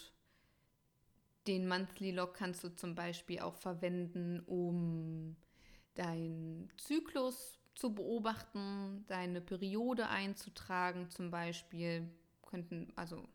den 1.46 1.68
Monthly 1.68 2.12
Log 2.12 2.34
kannst 2.34 2.62
du 2.64 2.74
zum 2.74 2.94
Beispiel 2.94 3.40
auch 3.40 3.56
verwenden, 3.56 4.40
um 4.46 5.36
deinen 5.94 6.70
Zyklus 6.76 7.58
zu 7.74 7.94
beobachten, 7.94 9.04
deine 9.08 9.40
Periode 9.40 10.08
einzutragen, 10.08 11.10
zum 11.10 11.30
Beispiel 11.30 12.08
könnten, 12.42 12.92
also 12.96 13.26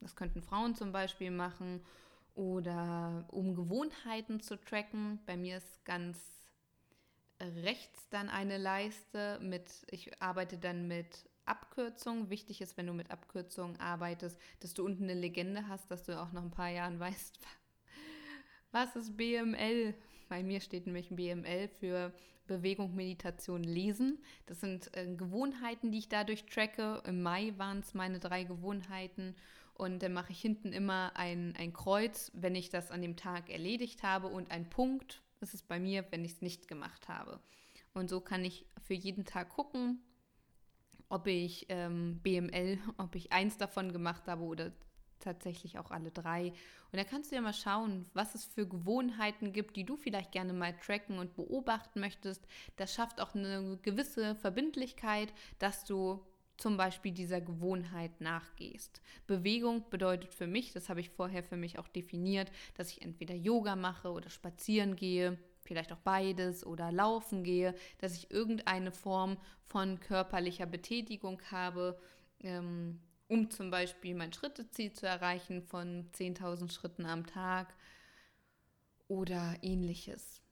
das 0.00 0.16
könnten 0.16 0.42
Frauen 0.42 0.74
zum 0.74 0.92
Beispiel 0.92 1.30
machen 1.30 1.84
oder 2.34 3.26
um 3.28 3.54
Gewohnheiten 3.54 4.40
zu 4.40 4.56
tracken. 4.56 5.20
Bei 5.26 5.36
mir 5.36 5.58
ist 5.58 5.84
ganz 5.84 6.42
rechts 7.40 8.08
dann 8.10 8.28
eine 8.28 8.58
Leiste 8.58 9.38
mit, 9.42 9.84
ich 9.90 10.22
arbeite 10.22 10.58
dann 10.58 10.86
mit 10.86 11.28
Abkürzungen. 11.44 12.30
Wichtig 12.30 12.60
ist, 12.60 12.76
wenn 12.76 12.86
du 12.86 12.92
mit 12.92 13.10
Abkürzungen 13.10 13.78
arbeitest, 13.80 14.38
dass 14.60 14.74
du 14.74 14.84
unten 14.84 15.04
eine 15.04 15.14
Legende 15.14 15.68
hast, 15.68 15.90
dass 15.90 16.04
du 16.04 16.20
auch 16.20 16.32
nach 16.32 16.42
ein 16.42 16.50
paar 16.50 16.70
Jahren 16.70 16.98
weißt, 16.98 17.38
was 18.72 18.96
ist 18.96 19.16
BML? 19.16 19.94
Bei 20.28 20.42
mir 20.42 20.60
steht 20.60 20.86
nämlich 20.86 21.10
BML 21.10 21.68
für 21.68 22.12
Bewegung, 22.46 22.94
Meditation, 22.94 23.62
Lesen. 23.62 24.18
Das 24.46 24.60
sind 24.60 24.94
äh, 24.96 25.14
Gewohnheiten, 25.14 25.92
die 25.92 25.98
ich 25.98 26.08
dadurch 26.08 26.46
tracke. 26.46 27.02
Im 27.06 27.22
Mai 27.22 27.52
waren 27.56 27.80
es 27.80 27.94
meine 27.94 28.18
drei 28.18 28.44
Gewohnheiten. 28.44 29.36
Und 29.74 30.02
dann 30.02 30.12
mache 30.12 30.32
ich 30.32 30.40
hinten 30.40 30.72
immer 30.72 31.12
ein, 31.16 31.54
ein 31.56 31.72
Kreuz, 31.72 32.30
wenn 32.34 32.54
ich 32.54 32.70
das 32.70 32.90
an 32.90 33.02
dem 33.02 33.16
Tag 33.16 33.50
erledigt 33.50 34.02
habe 34.02 34.28
und 34.28 34.50
ein 34.50 34.68
Punkt, 34.68 35.22
ist 35.40 35.54
es 35.54 35.62
bei 35.62 35.80
mir, 35.80 36.04
wenn 36.10 36.24
ich 36.24 36.32
es 36.32 36.42
nicht 36.42 36.68
gemacht 36.68 37.08
habe. 37.08 37.40
Und 37.94 38.08
so 38.08 38.20
kann 38.20 38.44
ich 38.44 38.66
für 38.80 38.94
jeden 38.94 39.24
Tag 39.24 39.50
gucken, 39.50 40.00
ob 41.12 41.26
ich 41.26 41.66
ähm, 41.68 42.20
BML, 42.22 42.78
ob 42.96 43.14
ich 43.14 43.32
eins 43.32 43.58
davon 43.58 43.92
gemacht 43.92 44.26
habe 44.26 44.42
oder 44.42 44.72
tatsächlich 45.20 45.78
auch 45.78 45.90
alle 45.90 46.10
drei. 46.10 46.48
Und 46.90 46.98
da 46.98 47.04
kannst 47.04 47.30
du 47.30 47.36
ja 47.36 47.42
mal 47.42 47.52
schauen, 47.52 48.06
was 48.12 48.34
es 48.34 48.44
für 48.44 48.66
Gewohnheiten 48.66 49.52
gibt, 49.52 49.76
die 49.76 49.84
du 49.84 49.96
vielleicht 49.96 50.32
gerne 50.32 50.52
mal 50.52 50.74
tracken 50.78 51.18
und 51.18 51.36
beobachten 51.36 52.00
möchtest. 52.00 52.44
Das 52.76 52.92
schafft 52.92 53.20
auch 53.20 53.34
eine 53.34 53.78
gewisse 53.82 54.34
Verbindlichkeit, 54.36 55.32
dass 55.58 55.84
du 55.84 56.24
zum 56.56 56.76
Beispiel 56.76 57.12
dieser 57.12 57.40
Gewohnheit 57.40 58.20
nachgehst. 58.20 59.00
Bewegung 59.26 59.88
bedeutet 59.90 60.34
für 60.34 60.46
mich, 60.46 60.72
das 60.72 60.88
habe 60.88 61.00
ich 61.00 61.10
vorher 61.10 61.42
für 61.42 61.56
mich 61.56 61.78
auch 61.78 61.88
definiert, 61.88 62.50
dass 62.74 62.90
ich 62.90 63.02
entweder 63.02 63.34
Yoga 63.34 63.76
mache 63.76 64.10
oder 64.10 64.30
spazieren 64.30 64.96
gehe, 64.96 65.38
vielleicht 65.64 65.92
auch 65.92 65.98
beides 65.98 66.66
oder 66.66 66.92
laufen 66.92 67.44
gehe, 67.44 67.74
dass 67.98 68.16
ich 68.16 68.30
irgendeine 68.30 68.92
Form 68.92 69.36
von 69.64 70.00
körperlicher 70.00 70.66
Betätigung 70.66 71.40
habe, 71.50 71.98
ähm, 72.40 73.00
um 73.28 73.50
zum 73.50 73.70
Beispiel 73.70 74.14
mein 74.14 74.32
Schritteziel 74.32 74.92
zu 74.92 75.06
erreichen 75.06 75.62
von 75.62 76.10
10.000 76.12 76.70
Schritten 76.70 77.06
am 77.06 77.26
Tag 77.26 77.74
oder 79.08 79.56
ähnliches. 79.62 80.42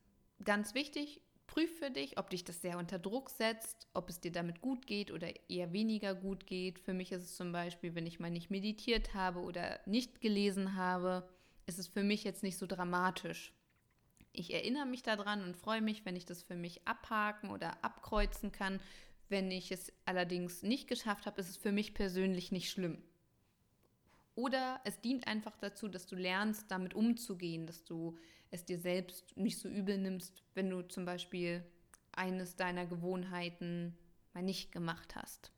Ganz 0.43 0.73
wichtig, 0.73 1.21
Prüf 1.51 1.79
für 1.79 1.91
dich, 1.91 2.17
ob 2.17 2.29
dich 2.29 2.45
das 2.45 2.61
sehr 2.61 2.77
unter 2.77 2.97
Druck 2.97 3.29
setzt, 3.29 3.89
ob 3.93 4.09
es 4.09 4.21
dir 4.21 4.31
damit 4.31 4.61
gut 4.61 4.87
geht 4.87 5.11
oder 5.11 5.27
eher 5.49 5.73
weniger 5.73 6.15
gut 6.15 6.47
geht. 6.47 6.79
Für 6.79 6.93
mich 6.93 7.11
ist 7.11 7.23
es 7.23 7.35
zum 7.35 7.51
Beispiel, 7.51 7.93
wenn 7.93 8.07
ich 8.07 8.21
mal 8.21 8.31
nicht 8.31 8.49
meditiert 8.49 9.13
habe 9.13 9.41
oder 9.41 9.81
nicht 9.85 10.21
gelesen 10.21 10.75
habe, 10.77 11.27
ist 11.65 11.77
es 11.77 11.87
für 11.87 12.03
mich 12.03 12.23
jetzt 12.23 12.41
nicht 12.41 12.57
so 12.57 12.67
dramatisch. 12.67 13.53
Ich 14.33 14.53
erinnere 14.53 14.85
mich 14.85 15.03
daran 15.03 15.43
und 15.43 15.57
freue 15.57 15.81
mich, 15.81 16.05
wenn 16.05 16.15
ich 16.15 16.25
das 16.25 16.41
für 16.41 16.55
mich 16.55 16.87
abhaken 16.87 17.49
oder 17.49 17.83
abkreuzen 17.83 18.51
kann. 18.51 18.79
Wenn 19.29 19.51
ich 19.51 19.71
es 19.71 19.91
allerdings 20.05 20.63
nicht 20.63 20.87
geschafft 20.87 21.25
habe, 21.25 21.41
ist 21.41 21.49
es 21.49 21.57
für 21.57 21.71
mich 21.71 21.93
persönlich 21.93 22.51
nicht 22.51 22.69
schlimm. 22.69 23.01
Oder 24.35 24.79
es 24.85 25.01
dient 25.01 25.27
einfach 25.27 25.57
dazu, 25.57 25.87
dass 25.87 26.07
du 26.07 26.15
lernst, 26.15 26.71
damit 26.71 26.93
umzugehen, 26.93 27.67
dass 27.67 27.83
du 27.83 28.17
es 28.49 28.65
dir 28.65 28.79
selbst 28.79 29.35
nicht 29.37 29.59
so 29.59 29.67
übel 29.67 29.97
nimmst, 29.97 30.43
wenn 30.53 30.69
du 30.69 30.81
zum 30.81 31.05
Beispiel 31.05 31.63
eines 32.11 32.55
deiner 32.55 32.85
Gewohnheiten 32.85 33.97
mal 34.33 34.43
nicht 34.43 34.71
gemacht 34.71 35.15
hast. 35.15 35.51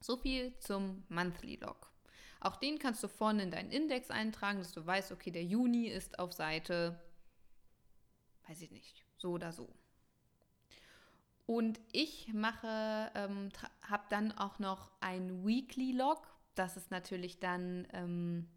So 0.00 0.16
viel 0.16 0.56
zum 0.58 1.04
Monthly 1.08 1.56
Log. 1.56 1.90
Auch 2.40 2.56
den 2.56 2.78
kannst 2.78 3.02
du 3.02 3.08
vorne 3.08 3.42
in 3.42 3.50
deinen 3.50 3.70
Index 3.70 4.10
eintragen, 4.10 4.58
dass 4.58 4.72
du 4.72 4.84
weißt, 4.84 5.12
okay, 5.12 5.30
der 5.30 5.44
Juni 5.44 5.88
ist 5.88 6.18
auf 6.18 6.32
Seite, 6.32 7.00
weiß 8.48 8.60
ich 8.62 8.70
nicht, 8.70 9.04
so 9.16 9.32
oder 9.32 9.52
so. 9.52 9.68
Und 11.46 11.80
ich 11.92 12.32
mache, 12.32 13.10
ähm, 13.14 13.50
habe 13.82 14.04
dann 14.10 14.32
auch 14.32 14.58
noch 14.58 14.90
ein 15.00 15.46
Weekly 15.46 15.92
Log. 15.92 16.26
Das 16.56 16.76
ist 16.76 16.90
natürlich 16.90 17.38
dann 17.38 17.86
ähm, 17.92 18.48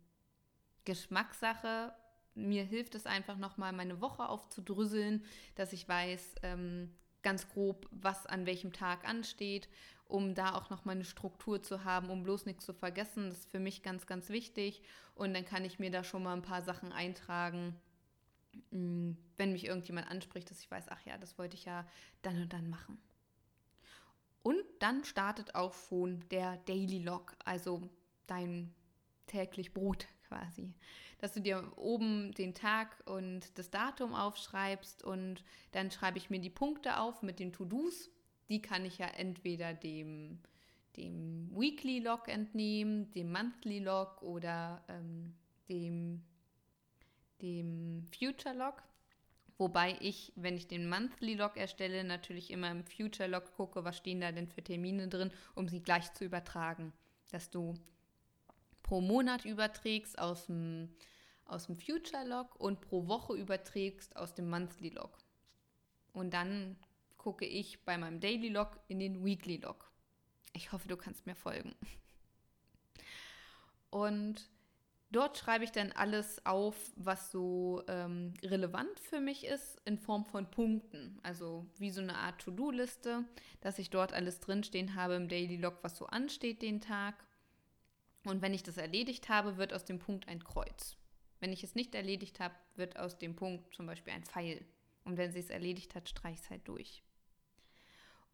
Geschmackssache 0.86 1.94
mir 2.40 2.64
hilft 2.64 2.96
es 2.96 3.06
einfach 3.06 3.38
nochmal, 3.38 3.74
meine 3.74 4.02
Woche 4.02 4.28
aufzudrüsseln, 4.28 5.24
dass 5.56 5.74
ich 5.74 5.88
weiß 5.88 6.36
ähm, 6.44 6.94
ganz 7.22 7.50
grob, 7.50 7.88
was 7.92 8.26
an 8.26 8.46
welchem 8.46 8.74
Tag 8.74 9.08
ansteht, 9.08 9.70
um 10.06 10.34
da 10.34 10.56
auch 10.56 10.70
nochmal 10.70 10.96
eine 10.96 11.06
Struktur 11.06 11.62
zu 11.62 11.84
haben, 11.84 12.10
um 12.10 12.24
bloß 12.24 12.46
nichts 12.46 12.66
zu 12.66 12.74
vergessen. 12.74 13.30
Das 13.30 13.40
ist 13.40 13.52
für 13.52 13.60
mich 13.60 13.84
ganz, 13.84 14.08
ganz 14.08 14.30
wichtig. 14.30 14.82
Und 15.16 15.34
dann 15.34 15.46
kann 15.46 15.66
ich 15.66 15.80
mir 15.80 15.92
da 15.92 16.04
schon 16.04 16.24
mal 16.24 16.34
ein 16.34 16.42
paar 16.42 16.62
Sachen 16.62 16.92
eintragen, 16.92 17.76
wenn 18.72 19.52
mich 19.52 19.66
irgendjemand 19.66 20.10
anspricht, 20.10 20.50
dass 20.50 20.62
ich 20.62 20.70
weiß, 20.70 20.86
ach 20.90 21.06
ja, 21.06 21.18
das 21.18 21.38
wollte 21.38 21.56
ich 21.56 21.66
ja 21.66 21.88
dann 22.22 22.42
und 22.42 22.54
dann 22.54 22.70
machen. 22.70 22.98
Und 24.42 24.64
dann 24.80 25.04
startet 25.04 25.56
auch 25.56 25.74
schon 25.74 26.28
der 26.30 26.58
Daily 26.66 27.00
Log, 27.00 27.36
also 27.46 27.90
dein 28.28 28.74
täglich 29.28 29.74
Brot 29.74 30.08
quasi 30.28 30.74
dass 31.20 31.34
du 31.34 31.42
dir 31.42 31.72
oben 31.76 32.32
den 32.34 32.54
Tag 32.54 33.04
und 33.06 33.58
das 33.58 33.70
Datum 33.70 34.14
aufschreibst 34.14 35.04
und 35.04 35.44
dann 35.72 35.92
schreibe 35.92 36.18
ich 36.18 36.30
mir 36.30 36.40
die 36.40 36.50
Punkte 36.50 36.98
auf 36.98 37.22
mit 37.22 37.40
den 37.40 37.54
To-Dos. 37.54 38.10
Die 38.48 38.62
kann 38.62 38.86
ich 38.86 38.98
ja 38.98 39.08
entweder 39.08 39.74
dem, 39.74 40.40
dem 40.96 41.52
Weekly 41.54 42.00
Log 42.00 42.30
entnehmen, 42.30 43.12
dem 43.12 43.32
Monthly 43.32 43.80
Log 43.80 44.22
oder 44.22 44.84
ähm, 44.88 45.36
dem, 45.68 46.24
dem 47.42 48.06
Future 48.18 48.56
Log. 48.56 48.84
Wobei 49.58 49.98
ich, 50.00 50.32
wenn 50.36 50.56
ich 50.56 50.68
den 50.68 50.88
Monthly 50.88 51.36
Log 51.36 51.58
erstelle, 51.58 52.04
natürlich 52.04 52.52
immer 52.52 52.72
im 52.72 52.86
Future 52.86 53.28
Log 53.28 53.52
gucke, 53.56 53.84
was 53.84 53.98
stehen 53.98 54.22
da 54.22 54.32
denn 54.32 54.48
für 54.48 54.64
Termine 54.64 55.10
drin, 55.10 55.32
um 55.54 55.68
sie 55.68 55.82
gleich 55.82 56.14
zu 56.14 56.24
übertragen. 56.24 56.94
Dass 57.32 57.50
du 57.50 57.76
pro 58.84 59.02
Monat 59.02 59.46
überträgst 59.46 60.18
aus 60.18 60.46
dem, 60.46 60.96
aus 61.46 61.66
dem 61.66 61.78
Future 61.78 62.26
Log 62.26 62.56
und 62.56 62.82
pro 62.82 63.08
Woche 63.08 63.36
überträgst 63.36 64.16
aus 64.16 64.34
dem 64.34 64.50
Monthly 64.50 64.90
Log. 64.90 65.18
Und 66.14 66.34
dann 66.34 66.78
gucke 67.18 67.46
ich 67.46 67.84
bei 67.84 67.98
meinem 67.98 68.20
Daily 68.20 68.50
Log 68.50 68.80
in 68.88 69.00
den 69.00 69.26
Weekly 69.26 69.58
Log. 69.58 69.92
Ich 70.54 70.72
hoffe, 70.72 70.88
du 70.88 70.98
kannst 70.98 71.26
mir 71.26 71.36
folgen. 71.36 71.76
Und 73.92 74.48
dort 75.12 75.38
schreibe 75.38 75.64
ich 75.64 75.72
dann 75.72 75.92
alles 75.92 76.46
auf, 76.46 76.76
was 76.96 77.32
so 77.32 77.84
ähm, 77.88 78.34
relevant 78.44 79.00
für 79.00 79.20
mich 79.20 79.46
ist, 79.46 79.82
in 79.86 79.98
Form 79.98 80.26
von 80.26 80.50
Punkten. 80.50 81.20
Also 81.24 81.66
wie 81.78 81.92
so 81.92 82.02
eine 82.02 82.16
Art 82.16 82.42
To-Do-Liste, 82.42 83.26
dass 83.62 83.80
ich 83.80 83.90
dort 83.90 84.14
alles 84.14 84.40
drinstehen 84.40 84.96
habe 84.96 85.16
im 85.16 85.28
Daily 85.28 85.58
Log, 85.58 85.78
was 85.82 85.98
so 85.98 86.06
ansteht 86.08 86.62
den 86.62 86.82
Tag. 86.82 87.16
Und 88.26 88.42
wenn 88.42 88.54
ich 88.54 88.64
das 88.64 88.78
erledigt 88.78 89.30
habe, 89.30 89.58
wird 89.58 89.74
aus 89.74 89.86
dem 89.86 90.00
Punkt 90.00 90.28
ein 90.28 90.44
Kreuz. 90.44 90.98
Wenn 91.40 91.54
ich 91.54 91.64
es 91.64 91.76
nicht 91.76 91.96
erledigt 91.96 92.40
habe, 92.40 92.56
wird 92.76 93.00
aus 93.00 93.18
dem 93.18 93.36
Punkt 93.36 93.74
zum 93.74 93.86
Beispiel 93.86 94.14
ein 94.14 94.26
Pfeil. 94.26 94.66
Und 95.06 95.18
wenn 95.18 95.32
sie 95.32 95.40
es 95.40 95.50
erledigt 95.50 95.96
hat, 95.96 96.10
streiche 96.10 96.36
ich 96.36 96.42
es 96.42 96.50
halt 96.50 96.68
durch. 96.68 97.04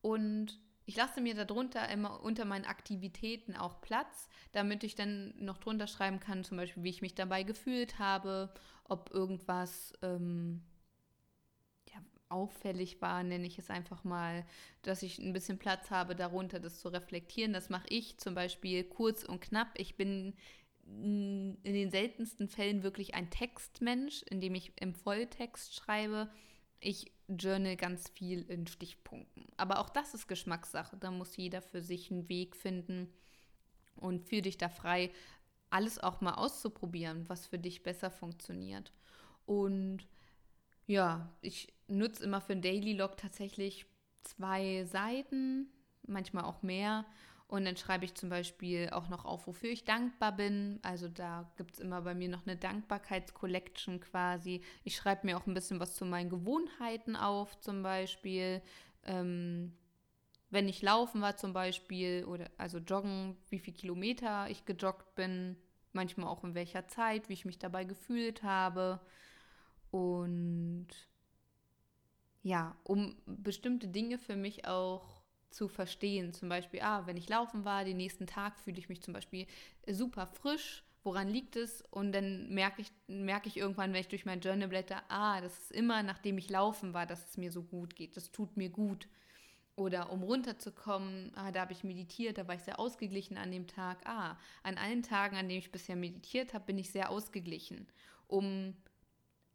Und 0.01 0.59
ich 0.85 0.95
lasse 0.95 1.19
mir 1.21 1.33
darunter 1.33 1.89
immer 1.89 2.21
unter 2.21 2.45
meinen 2.45 2.65
Aktivitäten 2.65 3.55
auch 3.55 3.81
Platz, 3.81 4.29
damit 4.51 4.83
ich 4.83 4.95
dann 4.95 5.33
noch 5.37 5.57
drunter 5.57 5.87
schreiben 5.87 6.19
kann, 6.19 6.43
zum 6.43 6.57
Beispiel, 6.57 6.83
wie 6.83 6.89
ich 6.89 7.01
mich 7.01 7.15
dabei 7.15 7.43
gefühlt 7.43 7.97
habe, 7.97 8.53
ob 8.83 9.11
irgendwas 9.11 9.93
ähm, 10.03 10.61
ja, 11.89 11.99
auffällig 12.29 13.01
war, 13.01 13.23
nenne 13.23 13.47
ich 13.47 13.57
es 13.57 13.71
einfach 13.71 14.03
mal, 14.03 14.45
dass 14.83 15.01
ich 15.01 15.17
ein 15.17 15.33
bisschen 15.33 15.57
Platz 15.57 15.89
habe, 15.89 16.15
darunter 16.15 16.59
das 16.59 16.79
zu 16.79 16.89
reflektieren. 16.89 17.53
Das 17.53 17.69
mache 17.69 17.87
ich 17.89 18.17
zum 18.17 18.35
Beispiel 18.35 18.83
kurz 18.83 19.23
und 19.23 19.41
knapp. 19.41 19.69
Ich 19.77 19.95
bin 19.95 20.35
in 20.87 21.57
den 21.63 21.89
seltensten 21.89 22.47
Fällen 22.47 22.83
wirklich 22.83 23.15
ein 23.15 23.31
Textmensch, 23.31 24.21
indem 24.29 24.53
ich 24.53 24.71
im 24.79 24.93
Volltext 24.93 25.73
schreibe. 25.73 26.29
Ich 26.85 27.11
journal 27.27 27.75
ganz 27.77 28.09
viel 28.09 28.43
in 28.43 28.67
Stichpunkten. 28.67 29.47
Aber 29.57 29.79
auch 29.79 29.89
das 29.89 30.13
ist 30.13 30.27
Geschmackssache. 30.27 30.95
Da 30.97 31.09
muss 31.09 31.35
jeder 31.35 31.63
für 31.63 31.81
sich 31.81 32.11
einen 32.11 32.29
Weg 32.29 32.55
finden 32.55 33.11
und 33.95 34.21
fühl 34.21 34.43
dich 34.43 34.59
da 34.59 34.69
frei, 34.69 35.11
alles 35.71 35.97
auch 35.97 36.21
mal 36.21 36.35
auszuprobieren, 36.35 37.27
was 37.27 37.47
für 37.47 37.57
dich 37.57 37.81
besser 37.81 38.11
funktioniert. 38.11 38.93
Und 39.47 40.07
ja, 40.85 41.35
ich 41.41 41.73
nutze 41.87 42.23
immer 42.23 42.39
für 42.39 42.53
ein 42.53 42.61
Daily 42.61 42.93
Log 42.93 43.17
tatsächlich 43.17 43.87
zwei 44.21 44.85
Seiten, 44.85 45.71
manchmal 46.05 46.43
auch 46.43 46.61
mehr. 46.61 47.03
Und 47.47 47.65
dann 47.65 47.77
schreibe 47.77 48.05
ich 48.05 48.15
zum 48.15 48.29
Beispiel 48.29 48.89
auch 48.89 49.07
noch 49.07 49.23
auf, 49.23 49.45
wofür 49.45 49.69
ich 49.69 49.85
dankbar 49.85 50.35
bin. 50.35 50.79
Also 50.81 51.07
da 51.07 51.51
gibt 51.57 51.75
es 51.75 51.79
immer 51.79 52.01
bei 52.01 52.15
mir 52.15 52.27
noch 52.27 52.47
eine 52.47 52.57
Dankbarkeitscollection 52.57 53.99
quasi. 53.99 54.61
Ich 54.83 54.95
schreibe 54.95 55.27
mir 55.27 55.37
auch 55.37 55.45
ein 55.45 55.53
bisschen 55.53 55.79
was 55.79 55.95
zu 55.95 56.05
meinen 56.05 56.29
Gewohnheiten 56.29 57.15
auf, 57.15 57.59
zum 57.59 57.83
Beispiel. 57.83 58.61
Ähm, 59.03 59.73
wenn 60.49 60.67
ich 60.67 60.81
laufen 60.81 61.21
war 61.21 61.37
zum 61.37 61.53
Beispiel 61.53 62.23
oder 62.25 62.49
also 62.57 62.79
joggen, 62.79 63.37
wie 63.49 63.59
viele 63.59 63.77
Kilometer 63.77 64.49
ich 64.49 64.65
gejoggt 64.65 65.13
bin, 65.15 65.57
manchmal 65.91 66.27
auch 66.29 66.43
in 66.43 66.55
welcher 66.55 66.87
Zeit, 66.87 67.29
wie 67.29 67.33
ich 67.33 67.45
mich 67.45 67.59
dabei 67.59 67.83
gefühlt 67.83 68.41
habe. 68.41 68.99
Und 69.91 70.87
ja, 72.41 72.75
um 72.83 73.15
bestimmte 73.25 73.87
Dinge 73.87 74.17
für 74.17 74.35
mich 74.35 74.67
auch 74.67 75.14
zu 75.55 75.69
verstehen. 75.69 76.33
Zum 76.33 76.49
Beispiel, 76.49 76.81
ah, 76.81 77.07
wenn 77.07 77.17
ich 77.17 77.29
laufen 77.29 77.63
war, 77.63 77.85
den 77.85 77.97
nächsten 77.97 78.27
Tag 78.27 78.59
fühle 78.59 78.77
ich 78.77 78.89
mich 78.89 79.01
zum 79.01 79.13
Beispiel 79.13 79.47
super 79.87 80.27
frisch. 80.27 80.83
Woran 81.03 81.29
liegt 81.29 81.55
es? 81.55 81.81
Und 81.91 82.11
dann 82.11 82.49
merke 82.49 82.81
ich, 82.81 82.91
merke 83.07 83.47
ich 83.47 83.57
irgendwann, 83.57 83.93
wenn 83.93 84.01
ich 84.01 84.07
durch 84.07 84.25
mein 84.25 84.41
Journal 84.41 84.67
blätter, 84.67 85.03
ah, 85.07 85.39
das 85.39 85.57
ist 85.57 85.71
immer, 85.71 86.03
nachdem 86.03 86.37
ich 86.37 86.49
laufen 86.49 86.93
war, 86.93 87.05
dass 87.05 87.29
es 87.29 87.37
mir 87.37 87.51
so 87.51 87.63
gut 87.63 87.95
geht. 87.95 88.17
Das 88.17 88.31
tut 88.31 88.57
mir 88.57 88.69
gut. 88.69 89.07
Oder 89.77 90.11
um 90.11 90.23
runterzukommen, 90.23 91.31
ah, 91.35 91.51
da 91.51 91.61
habe 91.61 91.73
ich 91.73 91.83
meditiert, 91.83 92.37
da 92.37 92.47
war 92.47 92.55
ich 92.55 92.63
sehr 92.63 92.79
ausgeglichen 92.79 93.37
an 93.37 93.51
dem 93.51 93.67
Tag. 93.67 93.99
Ah, 94.05 94.37
an 94.63 94.77
allen 94.77 95.03
Tagen, 95.03 95.37
an 95.37 95.47
denen 95.47 95.59
ich 95.59 95.71
bisher 95.71 95.95
meditiert 95.95 96.53
habe, 96.53 96.65
bin 96.65 96.77
ich 96.77 96.89
sehr 96.89 97.09
ausgeglichen. 97.09 97.87
Um 98.27 98.75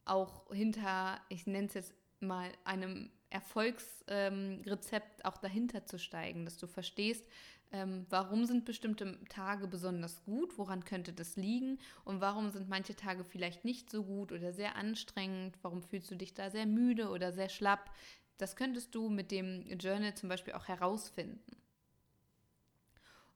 auch 0.05 0.51
hinter, 0.53 1.21
ich 1.29 1.47
nenne 1.47 1.67
es 1.67 1.75
jetzt 1.75 1.95
mal, 2.21 2.51
einem 2.65 3.11
Erfolgsrezept 3.31 5.21
ähm, 5.21 5.25
auch 5.25 5.39
dahinter 5.39 5.87
zu 5.87 5.99
steigen, 5.99 6.45
dass 6.45 6.59
du 6.59 6.67
verstehst, 6.67 7.25
ähm, 7.73 8.07
warum 8.11 8.47
sind 8.47 8.65
bestimmte 8.65 9.17
Tage 9.29 9.69
besonders 9.69 10.25
gut, 10.25 10.59
woran 10.59 10.85
könnte 10.85 11.13
das 11.13 11.37
liegen 11.37 11.79
und 12.05 12.21
warum 12.21 12.51
sind 12.51 12.69
manche 12.69 12.97
Tage 12.97 13.25
vielleicht 13.25 13.65
nicht 13.65 13.91
so 13.91 14.03
gut 14.03 14.33
oder 14.33 14.53
sehr 14.53 14.75
anstrengend, 14.75 15.57
warum 15.63 15.83
fühlst 15.83 16.11
du 16.11 16.17
dich 16.17 16.35
da 16.35 16.51
sehr 16.51 16.67
müde 16.67 17.11
oder 17.11 17.33
sehr 17.33 17.49
schlapp. 17.49 17.91
Das 18.39 18.57
könntest 18.57 18.95
du 18.95 19.09
mit 19.09 19.31
dem 19.31 19.69
Journal 19.79 20.15
zum 20.15 20.29
Beispiel 20.29 20.55
auch 20.55 20.67
herausfinden. 20.67 21.57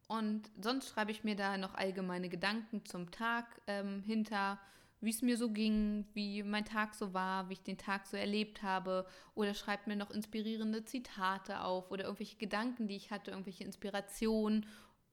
Und 0.08 0.50
sonst 0.60 0.88
schreibe 0.88 1.12
ich 1.12 1.24
mir 1.24 1.36
da 1.36 1.56
noch 1.56 1.74
allgemeine 1.74 2.28
Gedanken 2.28 2.84
zum 2.84 3.10
Tag 3.10 3.60
ähm, 3.66 4.02
hinter 4.02 4.58
wie 5.04 5.10
es 5.10 5.22
mir 5.22 5.36
so 5.36 5.50
ging, 5.50 6.06
wie 6.14 6.42
mein 6.42 6.64
Tag 6.64 6.94
so 6.94 7.14
war, 7.14 7.48
wie 7.48 7.54
ich 7.54 7.62
den 7.62 7.78
Tag 7.78 8.06
so 8.06 8.16
erlebt 8.16 8.62
habe. 8.62 9.06
Oder 9.34 9.54
schreibt 9.54 9.86
mir 9.86 9.96
noch 9.96 10.10
inspirierende 10.10 10.84
Zitate 10.84 11.60
auf 11.60 11.90
oder 11.90 12.04
irgendwelche 12.04 12.36
Gedanken, 12.36 12.88
die 12.88 12.96
ich 12.96 13.10
hatte, 13.10 13.30
irgendwelche 13.30 13.64
Inspirationen 13.64 14.66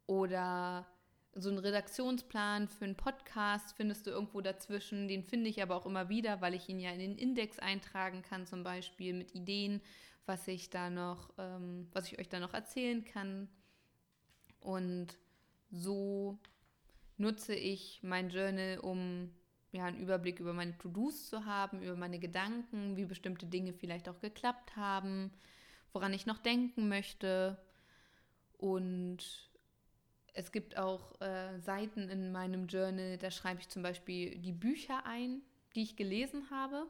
oder 0.06 0.88
so 1.34 1.49
einen 1.49 1.60
Redaktionsplan 1.60 2.67
für 2.67 2.86
einen 2.86 2.95
Podcast 2.95 3.75
findest 3.77 4.06
du 4.06 4.12
irgendwo 4.12 4.41
dazwischen. 4.41 5.08
Den 5.08 5.23
finde 5.23 5.49
ich 5.49 5.62
aber 5.62 5.75
auch 5.75 5.86
immer 5.86 6.10
wieder, 6.10 6.41
weil 6.41 6.54
ich 6.54 6.67
ihn 6.67 6.80
ja 6.80 6.91
in 6.91 6.99
den 6.99 7.17
Index 7.17 7.60
eintragen 7.60 8.21
kann, 8.21 8.45
zum 8.45 8.63
Beispiel 8.63 9.13
mit 9.13 9.34
Ideen, 9.34 9.82
was 10.25 10.47
ich 10.47 10.69
da 10.69 10.89
noch, 10.89 11.34
ähm, 11.38 11.88
was 11.93 12.12
ich 12.12 12.19
euch 12.19 12.27
da 12.27 12.39
noch 12.39 12.54
erzählen 12.54 13.06
kann. 13.06 13.47
Und 14.60 15.17
so 15.69 16.38
nutze 17.17 17.56
ich 17.56 18.01
mein 18.04 18.30
Journal, 18.30 18.80
um 18.80 19.32
ja, 19.71 19.86
einen 19.86 19.99
Überblick 19.99 20.39
über 20.39 20.53
meine 20.53 20.77
To-Dos 20.77 21.29
zu 21.29 21.45
haben, 21.45 21.81
über 21.81 21.95
meine 21.95 22.19
Gedanken, 22.19 22.97
wie 22.97 23.05
bestimmte 23.05 23.45
Dinge 23.45 23.73
vielleicht 23.73 24.10
auch 24.10 24.19
geklappt 24.19 24.75
haben, 24.75 25.31
woran 25.93 26.13
ich 26.13 26.25
noch 26.25 26.39
denken 26.39 26.89
möchte. 26.89 27.57
Und 28.57 29.49
es 30.34 30.51
gibt 30.51 30.77
auch 30.77 31.19
äh, 31.21 31.60
Seiten 31.60 32.10
in 32.10 32.31
meinem 32.31 32.67
Journal, 32.67 33.17
da 33.17 33.31
schreibe 33.31 33.62
ich 33.62 33.69
zum 33.69 33.84
Beispiel 33.84 34.38
die 34.38 34.53
Bücher 34.53 35.05
ein, 35.05 35.41
die 35.75 35.84
ich 35.84 35.95
gelesen 35.95 36.49
habe, 36.51 36.88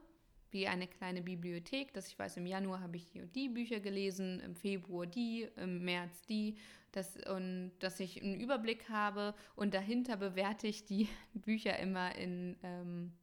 wie 0.52 0.68
eine 0.68 0.88
kleine 0.88 1.22
Bibliothek, 1.22 1.94
dass 1.94 2.08
ich 2.08 2.20
weiß, 2.20 2.38
im 2.38 2.46
Januar 2.46 2.82
habe 2.82 2.98
ich 2.98 3.06
die 3.06 3.22
und 3.22 3.36
die 3.36 3.50
Bücher 3.50 3.80
gelesen, 3.80 4.40
im 4.42 4.56
Februar 4.56 5.06
die, 5.06 5.48
im 5.56 5.84
März 5.84 6.26
die 6.28 6.56
dass, 6.92 7.16
und 7.30 7.72
dass 7.80 8.00
ich 8.00 8.22
einen 8.22 8.40
Überblick 8.40 8.90
habe 8.90 9.34
und 9.56 9.74
dahinter 9.74 10.18
bewerte 10.18 10.68
ich 10.68 10.86
die 10.86 11.08
Bücher 11.34 11.78
immer 11.80 12.16
in, 12.16 12.58
ähm, 12.64 13.14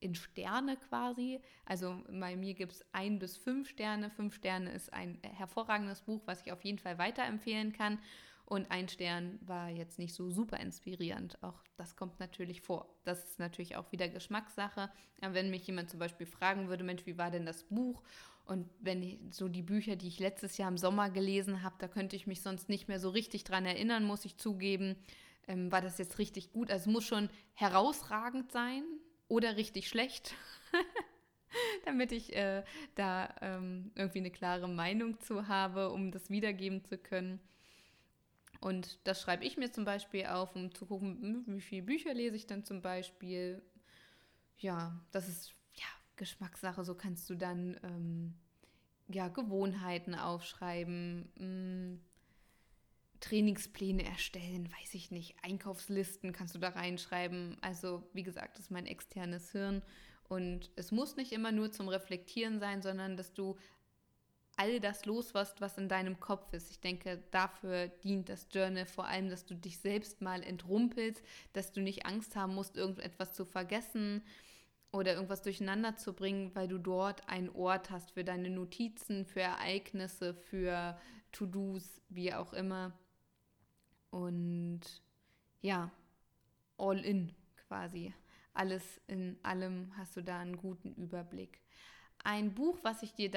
in 0.00 0.14
Sterne 0.14 0.76
quasi. 0.76 1.40
Also 1.64 2.02
bei 2.10 2.36
mir 2.36 2.54
gibt 2.54 2.72
es 2.72 2.84
ein 2.92 3.18
bis 3.18 3.36
fünf 3.36 3.68
Sterne. 3.68 4.10
Fünf 4.10 4.34
Sterne 4.34 4.72
ist 4.72 4.92
ein 4.92 5.18
hervorragendes 5.22 6.02
Buch, 6.02 6.22
was 6.26 6.42
ich 6.44 6.52
auf 6.52 6.64
jeden 6.64 6.78
Fall 6.78 6.98
weiterempfehlen 6.98 7.72
kann. 7.72 7.98
Und 8.50 8.68
ein 8.72 8.88
Stern 8.88 9.38
war 9.42 9.68
jetzt 9.68 10.00
nicht 10.00 10.12
so 10.12 10.28
super 10.28 10.58
inspirierend. 10.58 11.40
Auch 11.40 11.62
das 11.76 11.94
kommt 11.94 12.18
natürlich 12.18 12.62
vor. 12.62 12.92
Das 13.04 13.22
ist 13.22 13.38
natürlich 13.38 13.76
auch 13.76 13.92
wieder 13.92 14.08
Geschmackssache. 14.08 14.90
Aber 15.20 15.34
wenn 15.34 15.50
mich 15.50 15.64
jemand 15.68 15.88
zum 15.88 16.00
Beispiel 16.00 16.26
fragen 16.26 16.68
würde, 16.68 16.82
Mensch, 16.82 17.06
wie 17.06 17.16
war 17.16 17.30
denn 17.30 17.46
das 17.46 17.62
Buch? 17.62 18.02
Und 18.44 18.68
wenn 18.80 19.04
ich 19.04 19.20
so 19.30 19.46
die 19.46 19.62
Bücher, 19.62 19.94
die 19.94 20.08
ich 20.08 20.18
letztes 20.18 20.58
Jahr 20.58 20.68
im 20.68 20.78
Sommer 20.78 21.10
gelesen 21.10 21.62
habe, 21.62 21.76
da 21.78 21.86
könnte 21.86 22.16
ich 22.16 22.26
mich 22.26 22.42
sonst 22.42 22.68
nicht 22.68 22.88
mehr 22.88 22.98
so 22.98 23.10
richtig 23.10 23.44
dran 23.44 23.66
erinnern, 23.66 24.02
muss 24.02 24.24
ich 24.24 24.36
zugeben. 24.36 24.96
Ähm, 25.46 25.70
war 25.70 25.80
das 25.80 25.98
jetzt 25.98 26.18
richtig 26.18 26.50
gut? 26.50 26.72
Also 26.72 26.90
muss 26.90 27.04
schon 27.04 27.30
herausragend 27.52 28.50
sein 28.50 28.82
oder 29.28 29.56
richtig 29.56 29.88
schlecht, 29.88 30.34
damit 31.84 32.10
ich 32.10 32.34
äh, 32.34 32.64
da 32.96 33.32
ähm, 33.42 33.92
irgendwie 33.94 34.18
eine 34.18 34.32
klare 34.32 34.66
Meinung 34.66 35.20
zu 35.20 35.46
habe, 35.46 35.90
um 35.90 36.10
das 36.10 36.30
wiedergeben 36.30 36.84
zu 36.84 36.98
können. 36.98 37.38
Und 38.60 38.98
das 39.04 39.22
schreibe 39.22 39.44
ich 39.44 39.56
mir 39.56 39.72
zum 39.72 39.84
Beispiel 39.84 40.26
auf, 40.26 40.54
um 40.54 40.74
zu 40.74 40.86
gucken, 40.86 41.44
wie 41.46 41.60
viele 41.60 41.82
Bücher 41.82 42.12
lese 42.12 42.36
ich 42.36 42.46
dann 42.46 42.64
zum 42.64 42.82
Beispiel. 42.82 43.62
Ja, 44.58 45.00
das 45.12 45.28
ist 45.28 45.54
Geschmackssache. 46.20 46.84
So 46.84 46.94
kannst 46.94 47.28
du 47.30 47.34
dann 47.34 47.80
ähm, 47.82 48.34
ja, 49.08 49.26
Gewohnheiten 49.28 50.14
aufschreiben, 50.14 51.32
mh, 51.34 51.98
Trainingspläne 53.20 54.04
erstellen, 54.04 54.70
weiß 54.70 54.94
ich 54.94 55.10
nicht, 55.10 55.34
Einkaufslisten 55.42 56.32
kannst 56.32 56.54
du 56.54 56.58
da 56.58 56.68
reinschreiben. 56.68 57.56
Also 57.62 58.08
wie 58.12 58.22
gesagt, 58.22 58.56
das 58.56 58.66
ist 58.66 58.70
mein 58.70 58.86
externes 58.86 59.50
Hirn. 59.50 59.82
Und 60.28 60.70
es 60.76 60.92
muss 60.92 61.16
nicht 61.16 61.32
immer 61.32 61.52
nur 61.52 61.72
zum 61.72 61.88
Reflektieren 61.88 62.60
sein, 62.60 62.82
sondern 62.82 63.16
dass 63.16 63.34
du 63.34 63.56
all 64.60 64.78
das 64.78 65.06
loswirst, 65.06 65.62
was 65.62 65.78
in 65.78 65.88
deinem 65.88 66.20
Kopf 66.20 66.52
ist. 66.52 66.70
Ich 66.70 66.80
denke, 66.80 67.22
dafür 67.30 67.88
dient 67.88 68.28
das 68.28 68.46
Journal 68.52 68.84
vor 68.84 69.06
allem, 69.06 69.30
dass 69.30 69.46
du 69.46 69.54
dich 69.54 69.78
selbst 69.78 70.20
mal 70.20 70.42
entrumpelst, 70.42 71.24
dass 71.54 71.72
du 71.72 71.80
nicht 71.80 72.04
Angst 72.04 72.36
haben 72.36 72.54
musst, 72.54 72.76
irgendetwas 72.76 73.32
zu 73.32 73.46
vergessen 73.46 74.22
oder 74.92 75.14
irgendwas 75.14 75.40
durcheinander 75.40 75.96
zu 75.96 76.12
bringen, 76.12 76.54
weil 76.54 76.68
du 76.68 76.76
dort 76.76 77.26
einen 77.26 77.48
Ort 77.48 77.90
hast 77.90 78.10
für 78.10 78.22
deine 78.22 78.50
Notizen, 78.50 79.24
für 79.24 79.40
Ereignisse, 79.40 80.34
für 80.34 80.98
To-Dos, 81.32 82.02
wie 82.10 82.34
auch 82.34 82.52
immer. 82.52 82.92
Und 84.10 84.82
ja, 85.62 85.90
all 86.76 87.02
in 87.02 87.32
quasi. 87.66 88.12
Alles 88.52 89.00
in 89.06 89.38
allem 89.42 89.96
hast 89.96 90.18
du 90.18 90.22
da 90.22 90.38
einen 90.38 90.58
guten 90.58 90.92
Überblick. 90.96 91.62
Ein 92.22 92.52
Buch, 92.52 92.78
was 92.82 93.02
ich 93.02 93.14
dir 93.14 93.30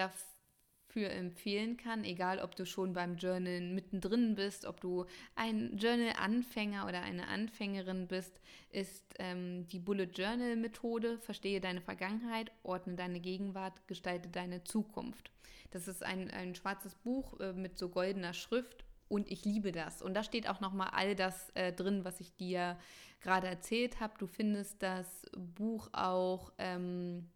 dafür 0.93 1.12
empfehlen 1.12 1.77
kann, 1.77 2.03
egal 2.03 2.39
ob 2.39 2.56
du 2.56 2.65
schon 2.65 2.93
beim 2.93 3.15
Journal 3.17 3.62
mittendrin 3.62 4.36
bist, 4.36 4.65
ob 4.65 4.79
du 4.79 5.06
ein 5.36 5.77
Journal-Anfänger 5.77 6.88
oder 6.88 7.01
eine 7.01 7.27
Anfängerin 7.27 8.08
bist, 8.08 8.39
ist 8.69 9.03
ähm, 9.17 9.67
die 9.67 9.79
Bullet 9.79 10.10
Journal 10.13 10.56
Methode. 10.56 11.17
Verstehe 11.19 11.62
deine 11.62 11.82
Vergangenheit, 11.82 12.51
ordne 12.62 12.95
deine 12.95 13.19
Gegenwart, 13.19 13.88
gestalte 13.88 14.29
deine 14.29 14.63
Zukunft. 14.63 15.32
Das 15.71 15.88
ist 15.88 16.03
ein, 16.03 16.29
ein 16.29 16.53
schwarzes 16.53 16.93
Buch 16.95 17.39
äh, 17.39 17.53
mit 17.53 17.77
so 17.77 17.89
goldener 17.89 18.34
Schrift 18.34 18.86
und 19.08 19.32
ich 19.32 19.45
liebe 19.45 19.71
das. 19.71 20.01
Und 20.01 20.13
da 20.13 20.23
steht 20.23 20.47
auch 20.47 20.60
nochmal 20.60 20.91
all 20.93 21.15
das 21.15 21.49
äh, 21.56 21.73
drin, 21.73 22.06
was 22.06 22.19
ich 22.19 22.36
dir 22.36 22.77
gerade 23.21 23.47
erzählt 23.47 23.99
habe. 23.99 24.13
Du 24.19 24.27
findest 24.27 24.84
das 24.84 25.25
Buch 25.36 25.89
auch 25.93 26.51
ähm, 26.60 27.29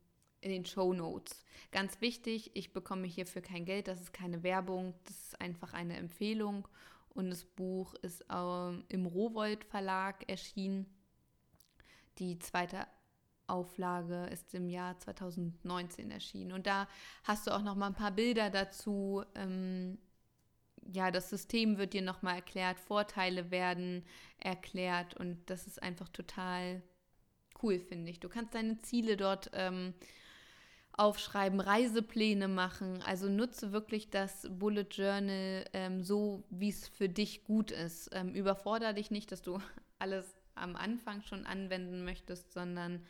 in 0.47 0.63
den 0.63 0.65
Show 0.65 0.93
Notes. 0.93 1.43
Ganz 1.71 1.99
wichtig, 2.01 2.51
ich 2.53 2.71
bekomme 2.71 3.07
hierfür 3.07 3.41
kein 3.41 3.65
Geld, 3.65 3.87
das 3.87 4.01
ist 4.01 4.13
keine 4.13 4.43
Werbung, 4.43 4.93
das 5.03 5.17
ist 5.17 5.41
einfach 5.41 5.73
eine 5.73 5.97
Empfehlung. 5.97 6.67
Und 7.09 7.29
das 7.29 7.45
Buch 7.45 7.93
ist 7.95 8.23
ähm, 8.31 8.85
im 8.89 9.05
Rowold 9.05 9.63
Verlag 9.65 10.29
erschienen. 10.29 10.85
Die 12.19 12.37
zweite 12.39 12.87
Auflage 13.47 14.27
ist 14.27 14.53
im 14.53 14.69
Jahr 14.69 14.97
2019 14.99 16.11
erschienen. 16.11 16.51
Und 16.51 16.67
da 16.67 16.87
hast 17.23 17.47
du 17.47 17.51
auch 17.51 17.63
noch 17.63 17.75
mal 17.75 17.87
ein 17.87 17.95
paar 17.95 18.11
Bilder 18.11 18.49
dazu. 18.49 19.23
Ähm, 19.35 19.97
ja, 20.93 21.11
das 21.11 21.29
System 21.29 21.77
wird 21.77 21.93
dir 21.93 22.01
nochmal 22.01 22.35
erklärt, 22.35 22.79
Vorteile 22.79 23.51
werden 23.51 24.05
erklärt 24.37 25.15
und 25.15 25.49
das 25.49 25.67
ist 25.67 25.81
einfach 25.83 26.07
total 26.09 26.81
cool, 27.61 27.79
finde 27.79 28.11
ich. 28.11 28.19
Du 28.19 28.29
kannst 28.29 28.53
deine 28.53 28.77
Ziele 28.79 29.17
dort 29.17 29.49
ähm, 29.53 29.93
aufschreiben, 30.97 31.59
Reisepläne 31.59 32.47
machen. 32.47 33.01
Also 33.03 33.29
nutze 33.29 33.71
wirklich 33.71 34.09
das 34.09 34.47
Bullet 34.49 34.87
Journal 34.91 35.65
ähm, 35.73 36.03
so, 36.03 36.43
wie 36.49 36.69
es 36.69 36.87
für 36.87 37.07
dich 37.07 37.43
gut 37.43 37.71
ist. 37.71 38.09
Ähm, 38.13 38.33
überfordere 38.33 38.95
dich 38.95 39.11
nicht, 39.11 39.31
dass 39.31 39.41
du 39.41 39.59
alles 39.99 40.35
am 40.55 40.75
Anfang 40.75 41.21
schon 41.21 41.45
anwenden 41.45 42.03
möchtest, 42.03 42.51
sondern 42.51 43.05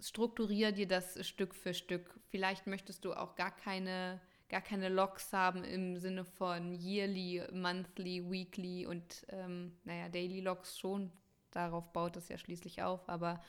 strukturiere 0.00 0.72
dir 0.72 0.88
das 0.88 1.24
Stück 1.26 1.54
für 1.54 1.72
Stück. 1.72 2.18
Vielleicht 2.30 2.66
möchtest 2.66 3.04
du 3.04 3.14
auch 3.14 3.36
gar 3.36 3.54
keine 3.54 4.20
gar 4.48 4.60
keine 4.60 4.88
Logs 4.88 5.32
haben 5.32 5.64
im 5.64 5.96
Sinne 5.96 6.24
von 6.24 6.74
yearly, 6.74 7.42
monthly, 7.52 8.30
weekly 8.30 8.86
und 8.86 9.26
ähm, 9.30 9.76
naja, 9.84 10.08
daily 10.08 10.40
Logs 10.40 10.78
schon. 10.78 11.10
Darauf 11.50 11.92
baut 11.92 12.16
es 12.16 12.28
ja 12.28 12.38
schließlich 12.38 12.82
auf, 12.82 13.08
aber 13.08 13.42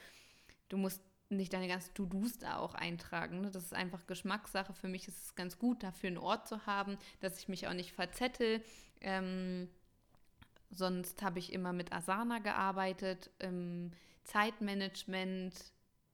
du 0.70 0.78
musst 0.78 1.04
nicht 1.30 1.54
deine 1.54 1.68
ganzen 1.68 1.94
To-Dos 1.94 2.38
da 2.38 2.58
auch 2.58 2.76
eintragen. 2.76 3.42
Ne? 3.42 3.52
Das 3.52 3.64
ist 3.64 3.74
einfach 3.74 4.06
Geschmackssache. 4.08 4.74
Für 4.74 4.88
mich 4.88 5.08
ist 5.08 5.24
es 5.24 5.36
ganz 5.36 5.58
gut, 5.58 5.84
dafür 5.84 6.08
einen 6.08 6.18
Ort 6.18 6.48
zu 6.48 6.66
haben, 6.66 6.98
dass 7.20 7.40
ich 7.40 7.48
mich 7.48 7.68
auch 7.68 7.74
nicht 7.74 7.94
verzettel. 7.94 8.64
Ähm, 9.02 9.70
sonst 10.70 11.22
habe 11.24 11.40
ich 11.40 11.52
immer 11.52 11.74
mit 11.74 11.92
Asana 11.94 12.40
gearbeitet. 12.40 13.32
Im 13.40 13.92
Zeitmanagement, 14.24 15.54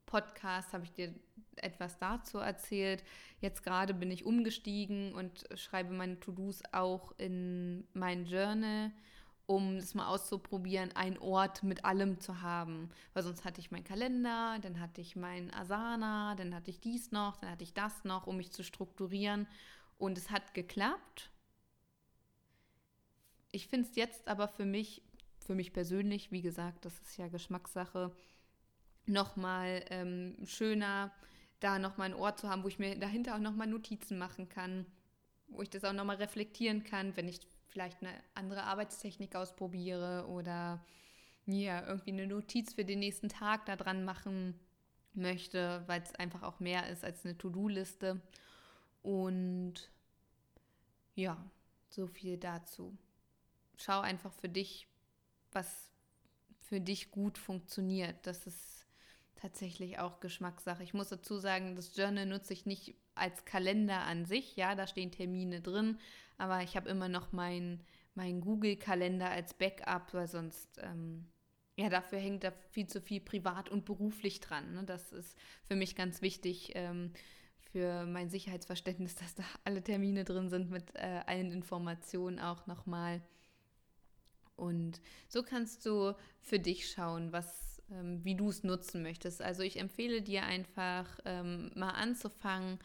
Podcast 0.06 0.74
habe 0.74 0.84
ich 0.84 0.91
dir 0.91 1.13
etwas 1.56 1.97
dazu 1.97 2.38
erzählt. 2.38 3.04
Jetzt 3.39 3.63
gerade 3.63 3.93
bin 3.93 4.12
ich 4.12 4.26
umgestiegen 4.26 5.13
und 5.13 5.47
schreibe 5.56 5.93
meine 5.93 6.19
To-Dos 6.19 6.63
auch 6.74 7.13
in 7.17 7.88
mein 7.93 8.26
Journal, 8.26 8.91
um 9.52 9.76
das 9.78 9.96
mal 9.96 10.08
auszuprobieren, 10.08 10.96
einen 10.96 11.18
Ort 11.18 11.62
mit 11.64 11.84
allem 11.84 12.22
zu 12.22 12.42
haben. 12.42 12.90
Weil 13.14 13.24
sonst 13.24 13.44
hatte 13.44 13.60
ich 13.60 13.70
meinen 13.70 13.84
Kalender, 13.84 14.58
dann 14.62 14.80
hatte 14.80 15.02
ich 15.02 15.18
mein 15.18 15.54
Asana, 15.54 16.36
dann 16.36 16.56
hatte 16.56 16.70
ich 16.70 16.80
dies 16.80 17.12
noch, 17.12 17.36
dann 17.36 17.52
hatte 17.52 17.64
ich 17.66 17.74
das 17.74 18.06
noch, 18.06 18.28
um 18.28 18.38
mich 18.38 18.52
zu 18.52 18.64
strukturieren. 18.64 19.48
Und 19.98 20.18
es 20.18 20.32
hat 20.32 20.54
geklappt. 20.54 21.32
Ich 23.52 23.68
finde 23.68 23.90
es 23.90 23.98
jetzt 23.98 24.26
aber 24.30 24.48
für 24.48 24.64
mich, 24.64 25.02
für 25.46 25.54
mich 25.54 25.74
persönlich, 25.74 26.32
wie 26.32 26.42
gesagt, 26.42 26.86
das 26.86 26.98
ist 27.02 27.18
ja 27.18 27.28
Geschmackssache, 27.28 28.16
nochmal 29.06 29.84
ähm, 29.90 30.38
schöner, 30.46 31.12
da 31.60 31.78
nochmal 31.78 32.06
einen 32.06 32.20
Ort 32.20 32.40
zu 32.40 32.50
haben, 32.50 32.64
wo 32.64 32.70
ich 32.70 32.80
mir 32.80 32.98
dahinter 32.98 33.36
auch 33.36 33.40
nochmal 33.40 33.68
Notizen 33.68 34.18
machen 34.18 34.48
kann, 34.48 34.86
wo 35.48 35.62
ich 35.62 35.70
das 35.70 35.84
auch 35.84 35.92
nochmal 35.92 36.16
reflektieren 36.16 36.86
kann, 36.86 37.18
wenn 37.18 37.28
ich 37.28 37.42
vielleicht 37.72 38.02
eine 38.02 38.14
andere 38.36 38.64
Arbeitstechnik 38.64 39.36
ausprobiere 39.36 40.28
oder 40.28 40.84
ja, 41.46 41.86
irgendwie 41.88 42.12
eine 42.12 42.28
Notiz 42.28 42.74
für 42.74 42.86
den 42.86 43.00
nächsten 43.00 43.30
Tag 43.30 43.66
da 43.66 43.76
dran 43.76 44.06
machen 44.06 44.60
möchte, 45.14 45.84
weil 45.88 46.02
es 46.02 46.14
einfach 46.16 46.44
auch 46.44 46.60
mehr 46.60 46.88
ist 46.90 47.04
als 47.04 47.26
eine 47.26 47.38
To-Do-Liste. 47.38 48.22
Und 49.02 49.90
ja, 51.16 51.44
so 51.90 52.08
viel 52.08 52.38
dazu. 52.38 52.98
Schau 53.78 54.02
einfach 54.02 54.34
für 54.34 54.50
dich, 54.50 54.88
was 55.52 55.92
für 56.60 56.80
dich 56.80 57.12
gut 57.12 57.38
funktioniert. 57.38 58.16
Das 58.28 58.46
ist 58.48 58.86
tatsächlich 59.36 60.00
auch 60.00 60.20
Geschmackssache. 60.20 60.84
Ich 60.84 60.94
muss 60.94 61.10
dazu 61.10 61.38
sagen, 61.38 61.76
das 61.76 61.96
Journal 61.96 62.26
nutze 62.26 62.54
ich 62.54 62.66
nicht 62.66 62.96
als 63.15 63.45
Kalender 63.45 64.02
an 64.02 64.26
sich. 64.26 64.56
Ja, 64.56 64.76
da 64.76 64.88
stehen 64.88 65.12
Termine 65.12 65.62
drin, 65.62 66.00
aber 66.38 66.63
ich 66.63 66.76
habe 66.76 66.89
immer 66.89 67.10
noch 67.10 67.32
meinen 67.32 67.84
mein 68.13 68.41
Google-Kalender 68.41 69.30
als 69.30 69.54
Backup, 69.54 70.13
weil 70.13 70.28
sonst, 70.28 70.80
ähm, 70.84 71.28
ja, 71.78 71.89
dafür 71.89 72.19
hängt 72.19 72.43
da 72.43 72.52
viel 72.71 72.88
zu 72.88 73.00
viel 73.00 73.21
privat 73.21 73.69
und 73.69 73.86
beruflich 73.86 74.41
dran. 74.41 74.74
Ne? 74.74 74.84
Das 74.84 75.12
ist 75.13 75.38
für 75.63 75.76
mich 75.76 75.95
ganz 75.95 76.21
wichtig. 76.21 76.71
Ähm, 76.76 77.13
für 77.71 78.06
mein 78.06 78.30
Sicherheitsverständnis, 78.30 79.15
dass 79.21 79.36
da 79.36 79.43
alle 79.63 79.82
Termine 79.82 80.24
drin 80.24 80.50
sind 80.50 80.69
mit 80.69 80.93
äh, 80.95 81.21
allen 81.26 81.52
Informationen 81.52 82.39
auch 82.39 82.67
nochmal. 82.67 83.21
Und 84.56 85.02
so 85.28 85.41
kannst 85.41 85.86
du 85.86 86.13
für 86.41 86.60
dich 86.60 86.89
schauen, 86.91 87.32
was 87.32 87.71
ähm, 87.91 88.23
wie 88.23 88.36
du 88.36 88.49
es 88.49 88.63
nutzen 88.63 89.04
möchtest. 89.04 89.41
Also 89.41 89.63
ich 89.63 89.80
empfehle 89.80 90.21
dir 90.21 90.43
einfach 90.43 91.06
ähm, 91.25 91.71
mal 91.75 91.91
anzufangen, 91.91 92.80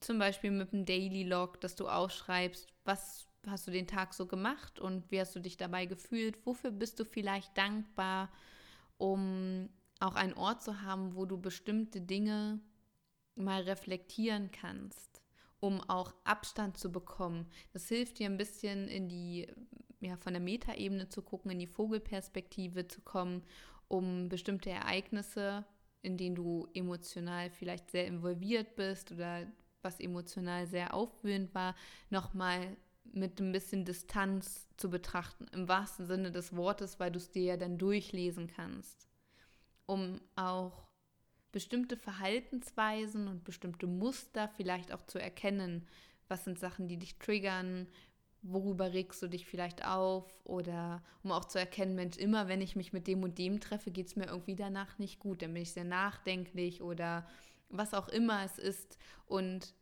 zum 0.00 0.18
Beispiel 0.18 0.50
mit 0.50 0.72
einem 0.72 0.84
Daily 0.84 1.24
Log, 1.24 1.60
dass 1.60 1.74
du 1.74 1.88
aufschreibst, 1.88 2.68
was 2.84 3.26
hast 3.46 3.66
du 3.66 3.70
den 3.70 3.86
Tag 3.86 4.12
so 4.12 4.26
gemacht 4.26 4.78
und 4.78 5.10
wie 5.10 5.20
hast 5.20 5.34
du 5.34 5.40
dich 5.40 5.56
dabei 5.56 5.86
gefühlt, 5.86 6.44
wofür 6.44 6.70
bist 6.70 6.98
du 7.00 7.04
vielleicht 7.04 7.56
dankbar, 7.56 8.30
um 8.98 9.68
auch 10.00 10.14
einen 10.14 10.34
Ort 10.34 10.62
zu 10.62 10.82
haben, 10.82 11.14
wo 11.14 11.24
du 11.24 11.40
bestimmte 11.40 12.00
Dinge 12.00 12.60
mal 13.34 13.62
reflektieren 13.62 14.50
kannst, 14.50 15.22
um 15.60 15.80
auch 15.88 16.12
Abstand 16.24 16.76
zu 16.76 16.90
bekommen. 16.90 17.46
Das 17.72 17.88
hilft 17.88 18.18
dir 18.18 18.26
ein 18.26 18.36
bisschen 18.36 18.88
in 18.88 19.08
die, 19.08 19.46
ja, 20.00 20.16
von 20.16 20.34
der 20.34 20.42
Metaebene 20.42 21.08
zu 21.08 21.22
gucken, 21.22 21.50
in 21.52 21.58
die 21.58 21.66
Vogelperspektive 21.66 22.88
zu 22.88 23.00
kommen 23.00 23.42
um 23.88 24.28
bestimmte 24.28 24.70
Ereignisse, 24.70 25.64
in 26.02 26.16
denen 26.16 26.34
du 26.36 26.68
emotional 26.74 27.50
vielleicht 27.50 27.90
sehr 27.90 28.06
involviert 28.06 28.76
bist 28.76 29.12
oder 29.12 29.46
was 29.82 30.00
emotional 30.00 30.66
sehr 30.66 30.94
aufwühlend 30.94 31.54
war, 31.54 31.74
nochmal 32.10 32.76
mit 33.12 33.40
ein 33.40 33.52
bisschen 33.52 33.84
Distanz 33.84 34.68
zu 34.76 34.90
betrachten, 34.90 35.46
im 35.52 35.68
wahrsten 35.68 36.06
Sinne 36.06 36.32
des 36.32 36.54
Wortes, 36.56 36.98
weil 36.98 37.10
du 37.10 37.18
es 37.18 37.30
dir 37.30 37.42
ja 37.42 37.56
dann 37.56 37.78
durchlesen 37.78 38.48
kannst, 38.48 39.08
um 39.86 40.20
auch 40.34 40.86
bestimmte 41.52 41.96
Verhaltensweisen 41.96 43.28
und 43.28 43.44
bestimmte 43.44 43.86
Muster 43.86 44.48
vielleicht 44.48 44.92
auch 44.92 45.02
zu 45.06 45.18
erkennen. 45.18 45.86
Was 46.28 46.44
sind 46.44 46.58
Sachen, 46.58 46.88
die 46.88 46.98
dich 46.98 47.18
triggern? 47.18 47.86
Worüber 48.52 48.92
regst 48.92 49.22
du 49.22 49.28
dich 49.28 49.46
vielleicht 49.46 49.84
auf 49.84 50.40
oder 50.44 51.02
um 51.22 51.32
auch 51.32 51.44
zu 51.44 51.58
erkennen, 51.58 51.94
Mensch, 51.94 52.16
immer 52.16 52.48
wenn 52.48 52.60
ich 52.60 52.76
mich 52.76 52.92
mit 52.92 53.06
dem 53.06 53.22
und 53.22 53.38
dem 53.38 53.60
treffe, 53.60 53.90
geht 53.90 54.08
es 54.08 54.16
mir 54.16 54.26
irgendwie 54.26 54.56
danach 54.56 54.98
nicht 54.98 55.18
gut, 55.18 55.42
dann 55.42 55.52
bin 55.52 55.62
ich 55.62 55.72
sehr 55.72 55.84
nachdenklich 55.84 56.82
oder 56.82 57.26
was 57.68 57.94
auch 57.94 58.08
immer 58.08 58.44
es 58.44 58.58
ist. 58.58 58.98
Und 59.26 59.74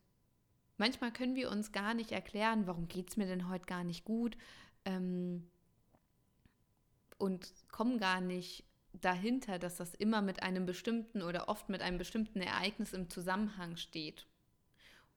manchmal 0.77 1.13
können 1.13 1.37
wir 1.37 1.51
uns 1.51 1.73
gar 1.73 1.95
nicht 1.95 2.13
erklären, 2.13 2.67
warum 2.67 2.89
geht 2.89 3.11
es 3.11 3.17
mir 3.17 3.27
denn 3.27 3.49
heute 3.49 3.67
gar 3.67 3.85
nicht 3.85 4.05
gut 4.05 4.37
ähm, 4.85 5.49
und 7.19 7.53
kommen 7.71 7.99
gar 7.99 8.21
nicht 8.21 8.65
dahinter, 8.93 9.59
dass 9.59 9.77
das 9.77 9.95
immer 9.95 10.23
mit 10.23 10.43
einem 10.43 10.67
bestimmten 10.67 11.23
oder 11.23 11.49
oft 11.49 11.69
mit 11.69 11.83
einem 11.83 11.99
bestimmten 11.99 12.41
Ereignis 12.41 12.93
im 12.93 13.11
Zusammenhang 13.11 13.77
steht. 13.77 14.27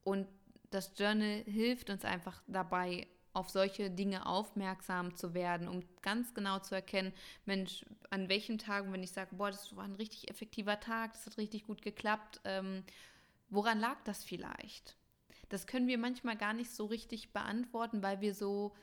Und 0.03 0.27
das 0.69 0.93
Journal 0.97 1.43
hilft 1.45 1.89
uns 1.89 2.03
einfach 2.03 2.41
dabei, 2.47 3.07
auf 3.37 3.49
solche 3.51 3.91
Dinge 3.91 4.25
aufmerksam 4.25 5.15
zu 5.15 5.35
werden, 5.35 5.67
um 5.67 5.83
ganz 6.01 6.33
genau 6.33 6.57
zu 6.57 6.73
erkennen, 6.73 7.13
Mensch, 7.45 7.85
an 8.09 8.29
welchen 8.29 8.57
Tagen, 8.57 8.91
wenn 8.91 9.03
ich 9.03 9.11
sage, 9.11 9.35
boah, 9.35 9.51
das 9.51 9.75
war 9.75 9.83
ein 9.83 9.93
richtig 9.93 10.29
effektiver 10.31 10.79
Tag, 10.79 11.13
das 11.13 11.27
hat 11.27 11.37
richtig 11.37 11.65
gut 11.65 11.83
geklappt, 11.83 12.41
ähm, 12.45 12.83
woran 13.49 13.79
lag 13.79 13.97
das 14.05 14.23
vielleicht? 14.23 14.97
Das 15.49 15.67
können 15.67 15.87
wir 15.87 15.99
manchmal 15.99 16.35
gar 16.35 16.53
nicht 16.53 16.71
so 16.71 16.85
richtig 16.85 17.31
beantworten, 17.31 18.01
weil 18.01 18.21
wir 18.21 18.33
so 18.33 18.73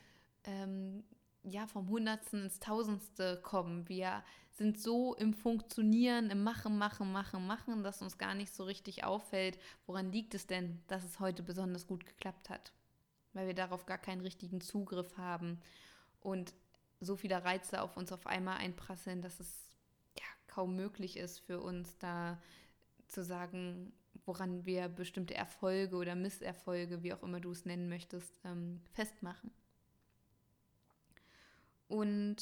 ähm, 0.44 1.02
ja, 1.42 1.66
vom 1.66 1.88
Hundertsten 1.88 2.44
ins 2.44 2.60
Tausendste 2.60 3.40
kommen. 3.42 3.88
Wir 3.88 4.22
sind 4.52 4.80
so 4.80 5.16
im 5.16 5.34
Funktionieren, 5.34 6.30
im 6.30 6.44
Machen, 6.44 6.78
Machen, 6.78 7.10
Machen, 7.10 7.44
Machen, 7.48 7.82
dass 7.82 8.02
uns 8.02 8.18
gar 8.18 8.34
nicht 8.34 8.54
so 8.54 8.62
richtig 8.62 9.02
auffällt, 9.02 9.58
woran 9.86 10.12
liegt 10.12 10.32
es 10.34 10.46
denn, 10.46 10.80
dass 10.86 11.02
es 11.02 11.18
heute 11.18 11.42
besonders 11.42 11.88
gut 11.88 12.06
geklappt 12.06 12.50
hat. 12.50 12.72
Weil 13.34 13.46
wir 13.46 13.54
darauf 13.54 13.86
gar 13.86 13.98
keinen 13.98 14.20
richtigen 14.20 14.60
Zugriff 14.60 15.16
haben 15.18 15.60
und 16.20 16.54
so 17.00 17.16
viele 17.16 17.44
Reize 17.44 17.82
auf 17.82 17.96
uns 17.96 18.12
auf 18.12 18.26
einmal 18.26 18.58
einprasseln, 18.58 19.20
dass 19.20 19.40
es 19.40 19.68
ja 20.16 20.24
kaum 20.46 20.74
möglich 20.74 21.16
ist 21.16 21.40
für 21.40 21.60
uns 21.60 21.98
da 21.98 22.40
zu 23.08 23.22
sagen, 23.22 23.92
woran 24.24 24.64
wir 24.64 24.88
bestimmte 24.88 25.34
Erfolge 25.34 25.96
oder 25.96 26.14
Misserfolge, 26.14 27.02
wie 27.02 27.12
auch 27.12 27.22
immer 27.22 27.40
du 27.40 27.50
es 27.50 27.64
nennen 27.64 27.88
möchtest, 27.88 28.40
ähm, 28.44 28.80
festmachen. 28.92 29.50
Und 31.88 32.36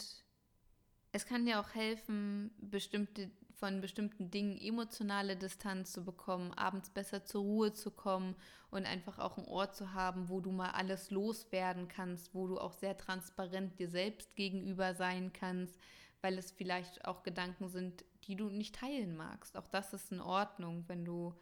es 1.12 1.26
kann 1.26 1.44
dir 1.44 1.60
auch 1.60 1.74
helfen, 1.74 2.50
bestimmte, 2.58 3.30
von 3.56 3.80
bestimmten 3.80 4.30
Dingen 4.30 4.58
emotionale 4.58 5.36
Distanz 5.36 5.92
zu 5.92 6.04
bekommen, 6.04 6.52
abends 6.54 6.90
besser 6.90 7.24
zur 7.24 7.42
Ruhe 7.42 7.72
zu 7.72 7.90
kommen 7.90 8.36
und 8.70 8.86
einfach 8.86 9.18
auch 9.18 9.38
einen 9.38 9.46
Ort 9.46 9.76
zu 9.76 9.94
haben, 9.94 10.28
wo 10.28 10.40
du 10.40 10.50
mal 10.50 10.70
alles 10.70 11.10
loswerden 11.10 11.88
kannst, 11.88 12.34
wo 12.34 12.46
du 12.46 12.58
auch 12.58 12.72
sehr 12.72 12.96
transparent 12.96 13.78
dir 13.78 13.88
selbst 13.88 14.34
gegenüber 14.34 14.94
sein 14.94 15.32
kannst, 15.32 15.78
weil 16.20 16.38
es 16.38 16.50
vielleicht 16.50 17.04
auch 17.04 17.22
Gedanken 17.22 17.68
sind, 17.68 18.04
die 18.24 18.36
du 18.36 18.48
nicht 18.48 18.76
teilen 18.76 19.16
magst. 19.16 19.56
Auch 19.56 19.68
das 19.68 19.92
ist 19.92 20.12
in 20.12 20.20
Ordnung, 20.20 20.84
wenn 20.88 21.04
du 21.04 21.34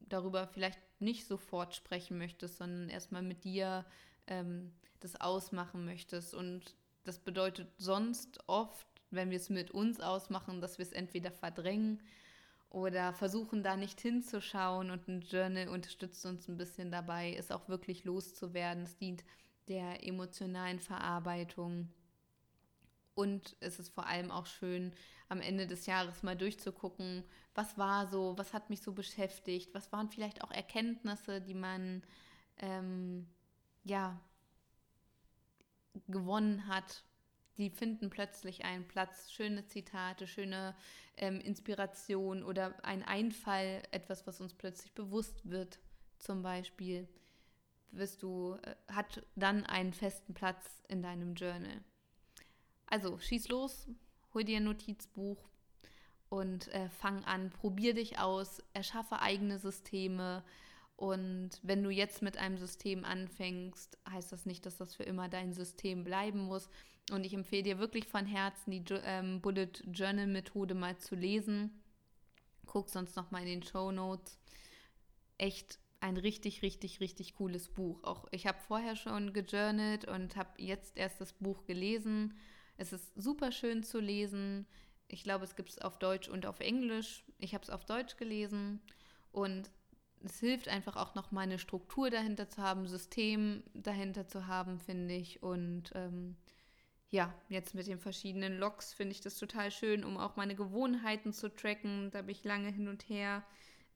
darüber 0.00 0.46
vielleicht 0.46 0.78
nicht 1.00 1.26
sofort 1.26 1.74
sprechen 1.74 2.18
möchtest, 2.18 2.58
sondern 2.58 2.88
erstmal 2.88 3.22
mit 3.22 3.44
dir 3.44 3.84
ähm, 4.26 4.72
das 5.00 5.20
ausmachen 5.20 5.84
möchtest 5.84 6.34
und 6.34 6.74
das 7.04 7.18
bedeutet 7.18 7.68
sonst 7.76 8.40
oft, 8.48 8.86
wenn 9.14 9.30
wir 9.30 9.38
es 9.38 9.50
mit 9.50 9.70
uns 9.70 10.00
ausmachen, 10.00 10.60
dass 10.60 10.78
wir 10.78 10.84
es 10.84 10.92
entweder 10.92 11.30
verdrängen 11.30 12.02
oder 12.70 13.12
versuchen 13.12 13.62
da 13.62 13.76
nicht 13.76 14.00
hinzuschauen 14.00 14.90
und 14.90 15.06
ein 15.08 15.20
Journal 15.20 15.68
unterstützt 15.68 16.26
uns 16.26 16.48
ein 16.48 16.56
bisschen 16.56 16.90
dabei, 16.90 17.34
es 17.34 17.50
auch 17.50 17.68
wirklich 17.68 18.04
loszuwerden. 18.04 18.82
Es 18.82 18.96
dient 18.96 19.24
der 19.68 20.06
emotionalen 20.06 20.80
Verarbeitung. 20.80 21.88
Und 23.14 23.56
es 23.60 23.78
ist 23.78 23.90
vor 23.90 24.06
allem 24.06 24.30
auch 24.30 24.46
schön, 24.46 24.92
am 25.28 25.40
Ende 25.40 25.66
des 25.66 25.86
Jahres 25.86 26.22
mal 26.22 26.36
durchzugucken, 26.36 27.24
was 27.54 27.78
war 27.78 28.08
so, 28.08 28.36
was 28.36 28.52
hat 28.52 28.70
mich 28.70 28.82
so 28.82 28.92
beschäftigt, 28.92 29.72
was 29.72 29.92
waren 29.92 30.10
vielleicht 30.10 30.42
auch 30.42 30.50
Erkenntnisse, 30.50 31.40
die 31.40 31.54
man 31.54 32.02
ähm, 32.58 33.28
ja 33.84 34.20
gewonnen 36.08 36.66
hat, 36.66 37.04
die 37.58 37.70
finden 37.70 38.10
plötzlich 38.10 38.64
einen 38.64 38.86
Platz. 38.86 39.30
Schöne 39.30 39.66
Zitate, 39.66 40.26
schöne 40.26 40.74
ähm, 41.16 41.40
Inspiration 41.40 42.42
oder 42.42 42.74
ein 42.84 43.02
Einfall, 43.02 43.82
etwas, 43.90 44.26
was 44.26 44.40
uns 44.40 44.54
plötzlich 44.54 44.92
bewusst 44.92 45.48
wird, 45.48 45.78
zum 46.18 46.42
Beispiel, 46.42 47.08
wirst 47.90 48.22
du, 48.22 48.56
äh, 48.62 48.74
hat 48.92 49.24
dann 49.36 49.64
einen 49.64 49.92
festen 49.92 50.34
Platz 50.34 50.82
in 50.88 51.02
deinem 51.02 51.34
Journal. 51.34 51.82
Also 52.86 53.18
schieß 53.18 53.48
los, 53.48 53.88
hol 54.32 54.44
dir 54.44 54.58
ein 54.58 54.64
Notizbuch 54.64 55.38
und 56.28 56.68
äh, 56.68 56.88
fang 56.88 57.24
an, 57.24 57.50
probier 57.50 57.94
dich 57.94 58.18
aus, 58.18 58.62
erschaffe 58.72 59.20
eigene 59.20 59.58
Systeme, 59.58 60.44
und 60.96 61.50
wenn 61.62 61.82
du 61.82 61.90
jetzt 61.90 62.22
mit 62.22 62.36
einem 62.36 62.56
System 62.56 63.04
anfängst, 63.04 63.98
heißt 64.08 64.30
das 64.30 64.46
nicht, 64.46 64.64
dass 64.64 64.76
das 64.76 64.94
für 64.94 65.02
immer 65.02 65.28
dein 65.28 65.52
System 65.52 66.04
bleiben 66.04 66.40
muss. 66.40 66.68
Und 67.10 67.24
ich 67.24 67.34
empfehle 67.34 67.62
dir 67.62 67.78
wirklich 67.78 68.06
von 68.06 68.26
Herzen, 68.26 68.70
die 68.70 68.84
ähm, 69.04 69.40
Bullet 69.40 69.70
Journal 69.92 70.26
Methode 70.26 70.74
mal 70.74 70.96
zu 70.98 71.14
lesen. 71.14 71.82
Guck 72.66 72.88
sonst 72.88 73.16
noch 73.16 73.30
mal 73.30 73.42
in 73.42 73.60
den 73.60 73.62
Show 73.62 73.92
Notes. 73.92 74.38
Echt 75.36 75.78
ein 76.00 76.16
richtig, 76.16 76.62
richtig, 76.62 77.00
richtig 77.00 77.34
cooles 77.34 77.68
Buch. 77.68 78.04
Auch 78.04 78.26
ich 78.30 78.46
habe 78.46 78.58
vorher 78.66 78.96
schon 78.96 79.32
gejournalt 79.32 80.06
und 80.06 80.36
habe 80.36 80.50
jetzt 80.58 80.96
erst 80.96 81.20
das 81.20 81.32
Buch 81.32 81.64
gelesen. 81.66 82.38
Es 82.76 82.92
ist 82.92 83.12
super 83.14 83.52
schön 83.52 83.82
zu 83.82 84.00
lesen. 84.00 84.66
Ich 85.08 85.22
glaube, 85.22 85.44
es 85.44 85.56
gibt 85.56 85.70
es 85.70 85.78
auf 85.78 85.98
Deutsch 85.98 86.28
und 86.28 86.46
auf 86.46 86.60
Englisch. 86.60 87.24
Ich 87.38 87.54
habe 87.54 87.64
es 87.64 87.70
auf 87.70 87.84
Deutsch 87.84 88.16
gelesen 88.16 88.80
und 89.30 89.70
es 90.24 90.40
hilft 90.40 90.68
einfach 90.68 90.96
auch 90.96 91.14
noch 91.14 91.30
mal 91.32 91.42
eine 91.42 91.58
Struktur 91.58 92.10
dahinter 92.10 92.48
zu 92.48 92.62
haben, 92.62 92.86
System 92.86 93.62
dahinter 93.74 94.26
zu 94.26 94.46
haben, 94.46 94.80
finde 94.80 95.14
ich. 95.14 95.42
Und 95.42 95.90
ähm, 95.94 96.36
ja, 97.14 97.32
jetzt 97.48 97.76
mit 97.76 97.86
den 97.86 98.00
verschiedenen 98.00 98.58
Logs 98.58 98.92
finde 98.92 99.12
ich 99.12 99.20
das 99.20 99.38
total 99.38 99.70
schön, 99.70 100.02
um 100.02 100.16
auch 100.18 100.34
meine 100.34 100.56
Gewohnheiten 100.56 101.32
zu 101.32 101.48
tracken. 101.48 102.10
Da 102.10 102.18
habe 102.18 102.32
ich 102.32 102.42
lange 102.42 102.70
hin 102.70 102.88
und 102.88 103.08
her 103.08 103.44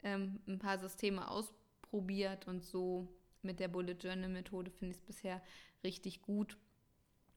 ähm, 0.04 0.38
ein 0.46 0.61
paar 0.61 0.78
Systeme 0.78 1.28
ausprobiert 1.28 2.46
und 2.46 2.64
so 2.64 3.09
mit 3.42 3.59
der 3.59 3.66
Bullet 3.66 3.96
Journal 3.98 4.28
Methode 4.28 4.70
finde 4.70 4.94
ich 4.94 5.00
es 5.00 5.04
bisher 5.04 5.42
richtig 5.83 6.22
gut. 6.22 6.57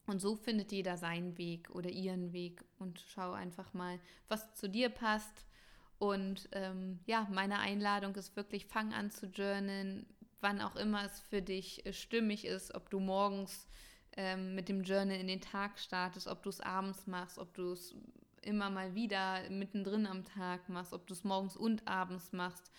Und 0.05 0.19
so 0.21 0.35
findet 0.35 0.71
jeder 0.71 0.97
seinen 0.97 1.39
Weg 1.39 1.71
oder 1.71 1.89
ihren 1.89 2.31
Weg 2.31 2.63
und 2.77 3.03
schau 3.07 3.31
einfach 3.31 3.73
mal, 3.73 3.99
was 4.27 4.53
zu 4.53 4.69
dir 4.69 4.89
passt 4.89 5.47
und 5.97 6.47
ähm, 6.51 6.99
ja, 7.07 7.27
meine 7.31 7.57
Einladung 7.57 8.13
ist 8.13 8.35
wirklich, 8.35 8.67
fang 8.67 8.93
an 8.93 9.09
zu 9.09 9.25
journalen, 9.25 10.05
wann 10.41 10.61
auch 10.61 10.75
immer 10.75 11.05
es 11.05 11.19
für 11.19 11.41
dich 11.41 11.83
äh, 11.87 11.93
stimmig 11.93 12.45
ist, 12.45 12.75
ob 12.75 12.91
du 12.91 12.99
morgens 12.99 13.67
ähm, 14.17 14.55
mit 14.55 14.69
dem 14.69 14.83
Journal 14.83 15.17
in 15.17 15.27
den 15.27 15.41
Tag 15.41 15.79
startest, 15.79 16.27
ob 16.27 16.43
du 16.43 16.49
es 16.49 16.61
abends 16.61 17.07
machst, 17.07 17.37
ob 17.37 17.53
du 17.53 17.71
es 17.71 17.95
immer 18.41 18.69
mal 18.69 18.95
wieder 18.95 19.49
mittendrin 19.49 20.07
am 20.07 20.25
Tag 20.25 20.67
machst, 20.69 20.93
ob 20.93 21.07
du 21.07 21.13
es 21.13 21.23
morgens 21.23 21.55
und 21.55 21.87
abends 21.87 22.31
machst. 22.31 22.71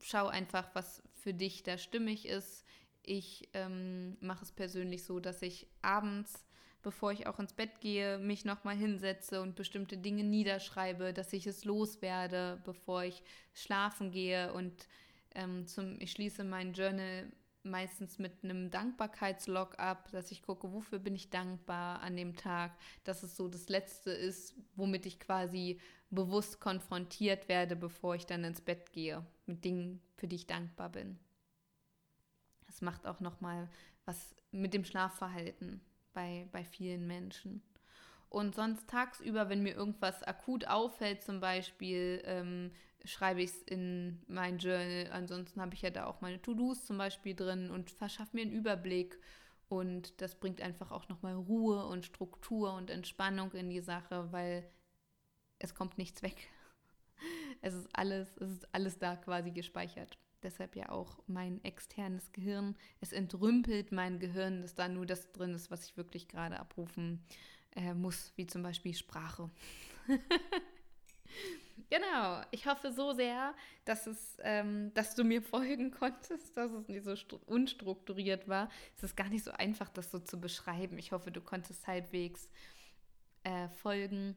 Schau 0.00 0.26
einfach, 0.26 0.68
was 0.74 1.02
für 1.14 1.34
dich 1.34 1.62
da 1.62 1.78
stimmig 1.78 2.26
ist. 2.26 2.64
Ich 3.02 3.48
ähm, 3.54 4.16
mache 4.20 4.44
es 4.44 4.52
persönlich 4.52 5.04
so, 5.04 5.20
dass 5.20 5.42
ich 5.42 5.66
abends 5.82 6.44
bevor 6.82 7.12
ich 7.12 7.26
auch 7.26 7.38
ins 7.38 7.52
Bett 7.52 7.80
gehe, 7.80 8.18
mich 8.18 8.44
nochmal 8.44 8.76
hinsetze 8.76 9.42
und 9.42 9.56
bestimmte 9.56 9.98
Dinge 9.98 10.24
niederschreibe, 10.24 11.12
dass 11.12 11.32
ich 11.32 11.46
es 11.46 11.64
loswerde, 11.64 12.60
bevor 12.64 13.04
ich 13.04 13.22
schlafen 13.52 14.10
gehe. 14.10 14.52
Und 14.52 14.88
ähm, 15.34 15.66
zum, 15.66 16.00
ich 16.00 16.12
schließe 16.12 16.44
mein 16.44 16.72
Journal 16.72 17.30
meistens 17.70 18.18
mit 18.18 18.42
einem 18.42 18.70
Dankbarkeitslog 18.70 19.78
ab, 19.78 20.10
dass 20.12 20.30
ich 20.30 20.42
gucke, 20.42 20.72
wofür 20.72 20.98
bin 20.98 21.14
ich 21.14 21.30
dankbar 21.30 22.00
an 22.00 22.16
dem 22.16 22.36
Tag, 22.36 22.76
dass 23.04 23.22
es 23.22 23.36
so 23.36 23.48
das 23.48 23.68
Letzte 23.68 24.10
ist, 24.10 24.54
womit 24.74 25.06
ich 25.06 25.20
quasi 25.20 25.80
bewusst 26.10 26.60
konfrontiert 26.60 27.48
werde, 27.48 27.76
bevor 27.76 28.14
ich 28.14 28.26
dann 28.26 28.44
ins 28.44 28.60
Bett 28.60 28.92
gehe, 28.92 29.24
mit 29.46 29.64
Dingen, 29.64 30.00
für 30.16 30.26
die 30.26 30.36
ich 30.36 30.46
dankbar 30.46 30.90
bin. 30.90 31.18
Das 32.66 32.80
macht 32.80 33.06
auch 33.06 33.20
nochmal 33.20 33.68
was 34.04 34.34
mit 34.50 34.72
dem 34.74 34.84
Schlafverhalten 34.84 35.80
bei, 36.12 36.48
bei 36.52 36.64
vielen 36.64 37.06
Menschen. 37.06 37.62
Und 38.30 38.54
sonst 38.54 38.88
tagsüber, 38.88 39.48
wenn 39.48 39.62
mir 39.62 39.74
irgendwas 39.74 40.22
akut 40.22 40.66
auffällt, 40.66 41.22
zum 41.22 41.40
Beispiel, 41.40 42.22
ähm, 42.24 42.72
schreibe 43.04 43.42
ich 43.42 43.50
es 43.50 43.62
in 43.62 44.22
mein 44.26 44.58
Journal. 44.58 45.10
Ansonsten 45.12 45.60
habe 45.60 45.74
ich 45.74 45.82
ja 45.82 45.90
da 45.90 46.06
auch 46.06 46.20
meine 46.20 46.40
To-Dos 46.40 46.84
zum 46.84 46.98
Beispiel 46.98 47.34
drin 47.34 47.70
und 47.70 47.90
verschaffe 47.90 48.36
mir 48.36 48.42
einen 48.42 48.52
Überblick. 48.52 49.18
Und 49.68 50.20
das 50.20 50.34
bringt 50.34 50.60
einfach 50.62 50.90
auch 50.90 51.08
nochmal 51.08 51.34
Ruhe 51.34 51.84
und 51.86 52.06
Struktur 52.06 52.74
und 52.74 52.90
Entspannung 52.90 53.52
in 53.52 53.68
die 53.68 53.80
Sache, 53.80 54.32
weil 54.32 54.68
es 55.58 55.74
kommt 55.74 55.98
nichts 55.98 56.22
weg. 56.22 56.36
Es 57.60 57.74
ist 57.74 57.88
alles, 57.92 58.36
es 58.36 58.50
ist 58.52 58.72
alles 58.72 59.00
da 59.00 59.16
quasi 59.16 59.50
gespeichert 59.50 60.16
deshalb 60.42 60.76
ja 60.76 60.90
auch 60.90 61.18
mein 61.26 61.62
externes 61.64 62.32
Gehirn. 62.32 62.76
Es 63.00 63.12
entrümpelt 63.12 63.92
mein 63.92 64.18
Gehirn, 64.18 64.62
dass 64.62 64.74
da 64.74 64.88
nur 64.88 65.06
das 65.06 65.32
drin 65.32 65.54
ist, 65.54 65.70
was 65.70 65.84
ich 65.84 65.96
wirklich 65.96 66.28
gerade 66.28 66.58
abrufen 66.58 67.24
äh, 67.74 67.94
muss, 67.94 68.32
wie 68.36 68.46
zum 68.46 68.62
Beispiel 68.62 68.94
Sprache. 68.94 69.50
genau, 71.90 72.42
ich 72.50 72.66
hoffe 72.66 72.92
so 72.92 73.12
sehr, 73.12 73.54
dass, 73.84 74.06
es, 74.06 74.36
ähm, 74.42 74.92
dass 74.94 75.14
du 75.14 75.24
mir 75.24 75.42
folgen 75.54 75.90
konntest, 75.90 76.56
dass 76.56 76.72
es 76.72 76.88
nicht 76.88 77.04
so 77.04 77.14
unstrukturiert 77.46 78.48
war. 78.48 78.70
Es 78.96 79.02
ist 79.02 79.16
gar 79.16 79.28
nicht 79.28 79.44
so 79.44 79.52
einfach, 79.52 79.88
das 79.88 80.10
so 80.10 80.18
zu 80.18 80.40
beschreiben. 80.40 80.98
Ich 80.98 81.12
hoffe, 81.12 81.30
du 81.30 81.40
konntest 81.40 81.86
halbwegs 81.86 82.48
äh, 83.44 83.68
folgen. 83.68 84.36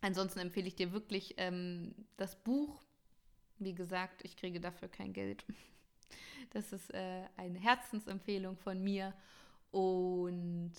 Ansonsten 0.00 0.40
empfehle 0.40 0.68
ich 0.68 0.76
dir 0.76 0.92
wirklich 0.92 1.34
ähm, 1.38 1.94
das 2.16 2.36
Buch 2.36 2.84
wie 3.58 3.74
gesagt, 3.74 4.24
ich 4.24 4.36
kriege 4.36 4.60
dafür 4.60 4.88
kein 4.88 5.12
Geld. 5.12 5.44
Das 6.50 6.72
ist 6.72 6.94
äh, 6.94 7.22
eine 7.36 7.58
Herzensempfehlung 7.58 8.56
von 8.58 8.80
mir. 8.80 9.12
Und 9.72 10.72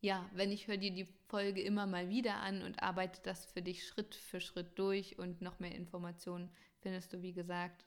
ja, 0.00 0.28
wenn 0.32 0.50
ich 0.50 0.66
höre 0.66 0.78
dir 0.78 0.92
die 0.92 1.08
Folge 1.28 1.60
immer 1.62 1.86
mal 1.86 2.08
wieder 2.08 2.36
an 2.36 2.62
und 2.62 2.82
arbeite 2.82 3.20
das 3.22 3.44
für 3.44 3.62
dich 3.62 3.86
Schritt 3.86 4.14
für 4.14 4.40
Schritt 4.40 4.78
durch 4.78 5.18
und 5.18 5.42
noch 5.42 5.60
mehr 5.60 5.74
Informationen 5.74 6.50
findest 6.80 7.12
du, 7.12 7.22
wie 7.22 7.32
gesagt, 7.32 7.84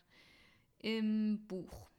im 0.79 1.45
Buch. 1.47 1.89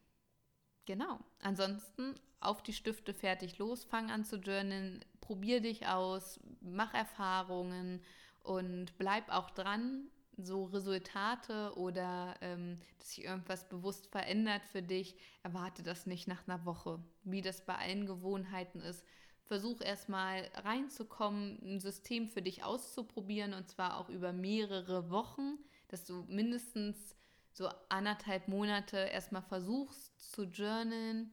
genau. 0.85 1.19
Ansonsten 1.41 2.15
auf 2.39 2.61
die 2.61 2.73
Stifte 2.73 3.13
fertig 3.13 3.57
los, 3.57 3.83
fang 3.83 4.11
an 4.11 4.23
zu 4.23 4.37
journalen, 4.37 5.03
probier 5.19 5.59
dich 5.59 5.87
aus, 5.87 6.39
mach 6.61 6.93
Erfahrungen 6.93 8.01
und 8.43 8.97
bleib 8.97 9.29
auch 9.29 9.49
dran. 9.49 10.09
So 10.37 10.65
Resultate 10.65 11.73
oder 11.77 12.35
ähm, 12.41 12.79
dass 12.99 13.11
sich 13.11 13.23
irgendwas 13.23 13.69
bewusst 13.69 14.07
verändert 14.07 14.65
für 14.65 14.81
dich, 14.81 15.15
erwarte 15.43 15.81
das 15.81 16.05
nicht 16.05 16.27
nach 16.27 16.45
einer 16.47 16.65
Woche. 16.65 17.01
Wie 17.23 17.41
das 17.41 17.65
bei 17.65 17.75
allen 17.75 18.05
Gewohnheiten 18.05 18.81
ist, 18.81 19.05
versuch 19.45 19.81
erstmal 19.81 20.49
reinzukommen, 20.55 21.59
ein 21.63 21.79
System 21.79 22.27
für 22.27 22.41
dich 22.41 22.63
auszuprobieren 22.63 23.53
und 23.53 23.69
zwar 23.69 23.97
auch 23.97 24.09
über 24.09 24.33
mehrere 24.33 25.09
Wochen, 25.09 25.57
dass 25.87 26.05
du 26.05 26.25
mindestens 26.27 27.15
so 27.51 27.69
anderthalb 27.89 28.47
Monate 28.47 28.97
erstmal 28.97 29.43
versuchst 29.43 30.31
zu 30.31 30.43
journalen, 30.43 31.31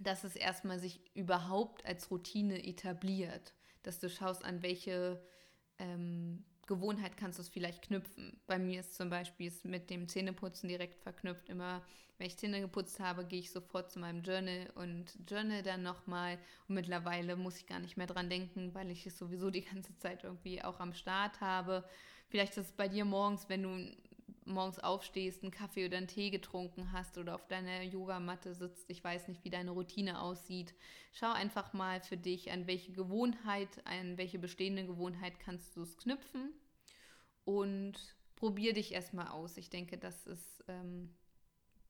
dass 0.00 0.24
es 0.24 0.36
erstmal 0.36 0.78
sich 0.78 1.00
überhaupt 1.14 1.84
als 1.84 2.10
Routine 2.10 2.64
etabliert, 2.64 3.54
dass 3.82 3.98
du 3.98 4.08
schaust, 4.08 4.44
an 4.44 4.62
welche 4.62 5.22
ähm, 5.78 6.44
Gewohnheit 6.70 7.16
kannst 7.16 7.38
du 7.38 7.42
es 7.42 7.48
vielleicht 7.48 7.82
knüpfen. 7.82 8.40
Bei 8.46 8.56
mir 8.56 8.78
ist 8.78 8.94
zum 8.94 9.10
Beispiel 9.10 9.48
es 9.48 9.64
mit 9.64 9.90
dem 9.90 10.06
Zähneputzen 10.06 10.68
direkt 10.68 11.02
verknüpft. 11.02 11.48
Immer, 11.48 11.82
wenn 12.16 12.28
ich 12.28 12.36
Zähne 12.36 12.60
geputzt 12.60 13.00
habe, 13.00 13.24
gehe 13.24 13.40
ich 13.40 13.50
sofort 13.50 13.90
zu 13.90 13.98
meinem 13.98 14.22
Journal 14.22 14.70
und 14.76 15.18
journal 15.28 15.64
dann 15.64 15.82
nochmal. 15.82 16.38
Und 16.68 16.76
mittlerweile 16.76 17.34
muss 17.34 17.56
ich 17.56 17.66
gar 17.66 17.80
nicht 17.80 17.96
mehr 17.96 18.06
dran 18.06 18.30
denken, 18.30 18.72
weil 18.72 18.88
ich 18.92 19.04
es 19.04 19.18
sowieso 19.18 19.50
die 19.50 19.64
ganze 19.64 19.96
Zeit 19.96 20.22
irgendwie 20.22 20.62
auch 20.62 20.78
am 20.78 20.94
Start 20.94 21.40
habe. 21.40 21.84
Vielleicht 22.28 22.56
ist 22.56 22.66
es 22.66 22.72
bei 22.72 22.86
dir 22.86 23.04
morgens, 23.04 23.48
wenn 23.48 23.64
du 23.64 23.96
morgens 24.44 24.78
aufstehst, 24.78 25.42
einen 25.42 25.50
Kaffee 25.50 25.86
oder 25.86 25.96
einen 25.96 26.06
Tee 26.06 26.30
getrunken 26.30 26.92
hast 26.92 27.18
oder 27.18 27.34
auf 27.34 27.48
deiner 27.48 27.82
Yogamatte 27.82 28.54
sitzt. 28.54 28.88
Ich 28.88 29.02
weiß 29.02 29.26
nicht, 29.26 29.42
wie 29.42 29.50
deine 29.50 29.72
Routine 29.72 30.20
aussieht. 30.20 30.72
Schau 31.12 31.32
einfach 31.32 31.72
mal 31.72 32.00
für 32.00 32.16
dich, 32.16 32.52
an 32.52 32.68
welche 32.68 32.92
Gewohnheit, 32.92 33.84
an 33.86 34.18
welche 34.18 34.38
bestehende 34.38 34.86
Gewohnheit 34.86 35.40
kannst 35.40 35.76
du 35.76 35.82
es 35.82 35.96
knüpfen 35.96 36.52
und 37.58 37.94
probier 38.36 38.72
dich 38.72 38.92
erstmal 38.92 39.28
aus. 39.28 39.56
Ich 39.56 39.70
denke, 39.70 39.98
das 39.98 40.26
ist 40.26 40.64
ähm, 40.68 41.14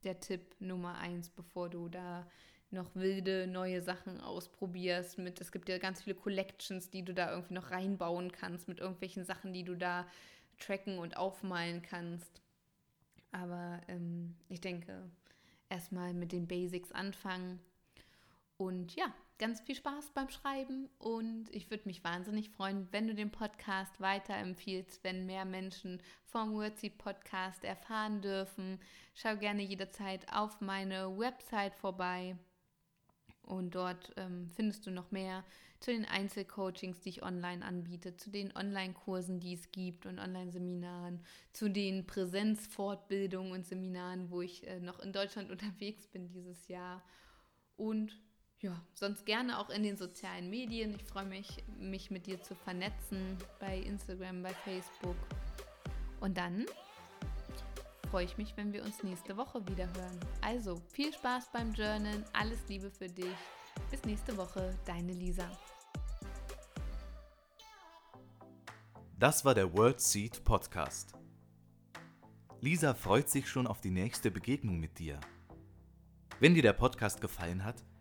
der 0.05 0.19
Tipp 0.21 0.57
Nummer 0.59 0.97
eins, 0.99 1.29
bevor 1.29 1.69
du 1.69 1.89
da 1.89 2.27
noch 2.71 2.95
wilde 2.95 3.47
neue 3.47 3.83
Sachen 3.83 4.21
ausprobierst. 4.21 5.19
Mit, 5.19 5.41
es 5.41 5.53
gibt 5.53 5.69
ja 5.69 5.79
ganz 5.79 6.03
viele 6.03 6.17
Collections, 6.17 6.91
die 6.91 7.05
du 7.05 7.13
da 7.13 7.31
irgendwie 7.31 7.55
noch 7.55 7.71
reinbauen 7.71 8.33
kannst, 8.33 8.69
mit 8.69 8.81
irgendwelchen 8.81 9.25
Sachen, 9.25 9.53
die 9.53 9.65
du 9.65 9.77
da 9.77 10.07
tracken 10.59 10.99
und 10.99 11.17
aufmalen 11.17 11.83
kannst. 11.83 12.41
Aber 13.33 13.81
ähm, 13.89 14.37
ich 14.49 14.61
denke, 14.61 15.11
erstmal 15.69 16.15
mit 16.15 16.33
den 16.33 16.49
Basics 16.49 16.93
anfangen. 16.93 17.61
Und 18.57 18.95
ja, 18.97 19.13
ganz 19.41 19.61
viel 19.63 19.75
Spaß 19.75 20.11
beim 20.15 20.29
Schreiben. 20.29 20.89
Und 20.99 21.47
ich 21.51 21.71
würde 21.71 21.89
mich 21.89 22.05
wahnsinnig 22.05 22.51
freuen, 22.51 22.87
wenn 22.93 23.09
du 23.09 23.15
den 23.15 23.33
Podcast 23.33 23.99
weiterempfiehlst, 23.99 25.03
wenn 25.03 25.27
mehr 25.27 25.45
Menschen 25.45 26.01
vom 26.27 26.53
Wordseed 26.53 26.99
Podcast 26.99 27.65
erfahren 27.65 28.21
dürfen. 28.21 28.79
Schau 29.15 29.37
gerne 29.37 29.63
jederzeit 29.63 30.31
auf 30.33 30.61
meine 30.61 31.19
Website 31.19 31.75
vorbei. 31.75 32.37
Und 33.43 33.75
dort 33.75 34.13
ähm, 34.17 34.49
findest 34.55 34.87
du 34.87 34.91
noch 34.91 35.11
mehr 35.11 35.43
zu 35.81 35.91
den 35.91 36.05
Einzelcoachings, 36.05 37.01
die 37.01 37.09
ich 37.09 37.23
online 37.23 37.65
anbiete, 37.65 38.15
zu 38.15 38.31
den 38.31 38.55
Online-Kursen, 38.55 39.41
die 39.41 39.55
es 39.55 39.73
gibt 39.73 40.05
und 40.05 40.19
Online-Seminaren, 40.19 41.25
zu 41.55 41.71
den 41.71 42.07
Präsenzfortbildungen 42.07 43.53
und 43.53 43.67
Seminaren, 43.67 44.31
wo 44.31 44.43
ich 44.43 44.67
äh, 44.67 44.81
noch 44.81 45.01
in 45.01 45.15
Deutschland 45.15 45.51
unterwegs 45.51 46.07
bin 46.07 46.29
dieses 46.29 46.69
Jahr. 46.69 47.03
Und 47.77 48.21
ja, 48.61 48.79
sonst 48.95 49.25
gerne 49.25 49.59
auch 49.59 49.71
in 49.71 49.83
den 49.83 49.97
sozialen 49.97 50.51
Medien. 50.51 50.95
Ich 50.95 51.05
freue 51.05 51.25
mich, 51.25 51.65
mich 51.79 52.11
mit 52.11 52.27
dir 52.27 52.43
zu 52.43 52.55
vernetzen 52.55 53.37
bei 53.59 53.79
Instagram, 53.79 54.43
bei 54.43 54.53
Facebook. 54.53 55.17
Und 56.21 56.37
dann 56.37 56.67
freue 58.11 58.25
ich 58.25 58.37
mich, 58.37 58.57
wenn 58.57 58.73
wir 58.73 58.85
uns 58.85 59.03
nächste 59.03 59.37
Woche 59.37 59.67
wieder 59.69 59.87
hören. 59.95 60.21
Also 60.43 60.83
viel 60.93 61.13
Spaß 61.13 61.51
beim 61.53 61.73
Journalen, 61.73 62.25
alles 62.33 62.59
Liebe 62.69 62.91
für 62.91 63.09
dich. 63.09 63.37
Bis 63.91 64.05
nächste 64.05 64.37
Woche, 64.37 64.77
deine 64.85 65.13
Lisa. 65.13 65.51
Das 69.19 69.45
war 69.45 69.55
der 69.55 69.73
World 69.73 70.01
Seed 70.01 70.45
Podcast. 70.45 71.15
Lisa 72.61 72.93
freut 72.95 73.31
sich 73.31 73.49
schon 73.49 73.67
auf 73.67 73.81
die 73.81 73.91
nächste 73.91 74.31
Begegnung 74.31 74.79
mit 74.81 74.99
dir. 74.99 75.19
Wenn 76.41 76.55
dir 76.55 76.63
der 76.63 76.73
Podcast 76.73 77.21
gefallen 77.21 77.65
hat, 77.65 77.85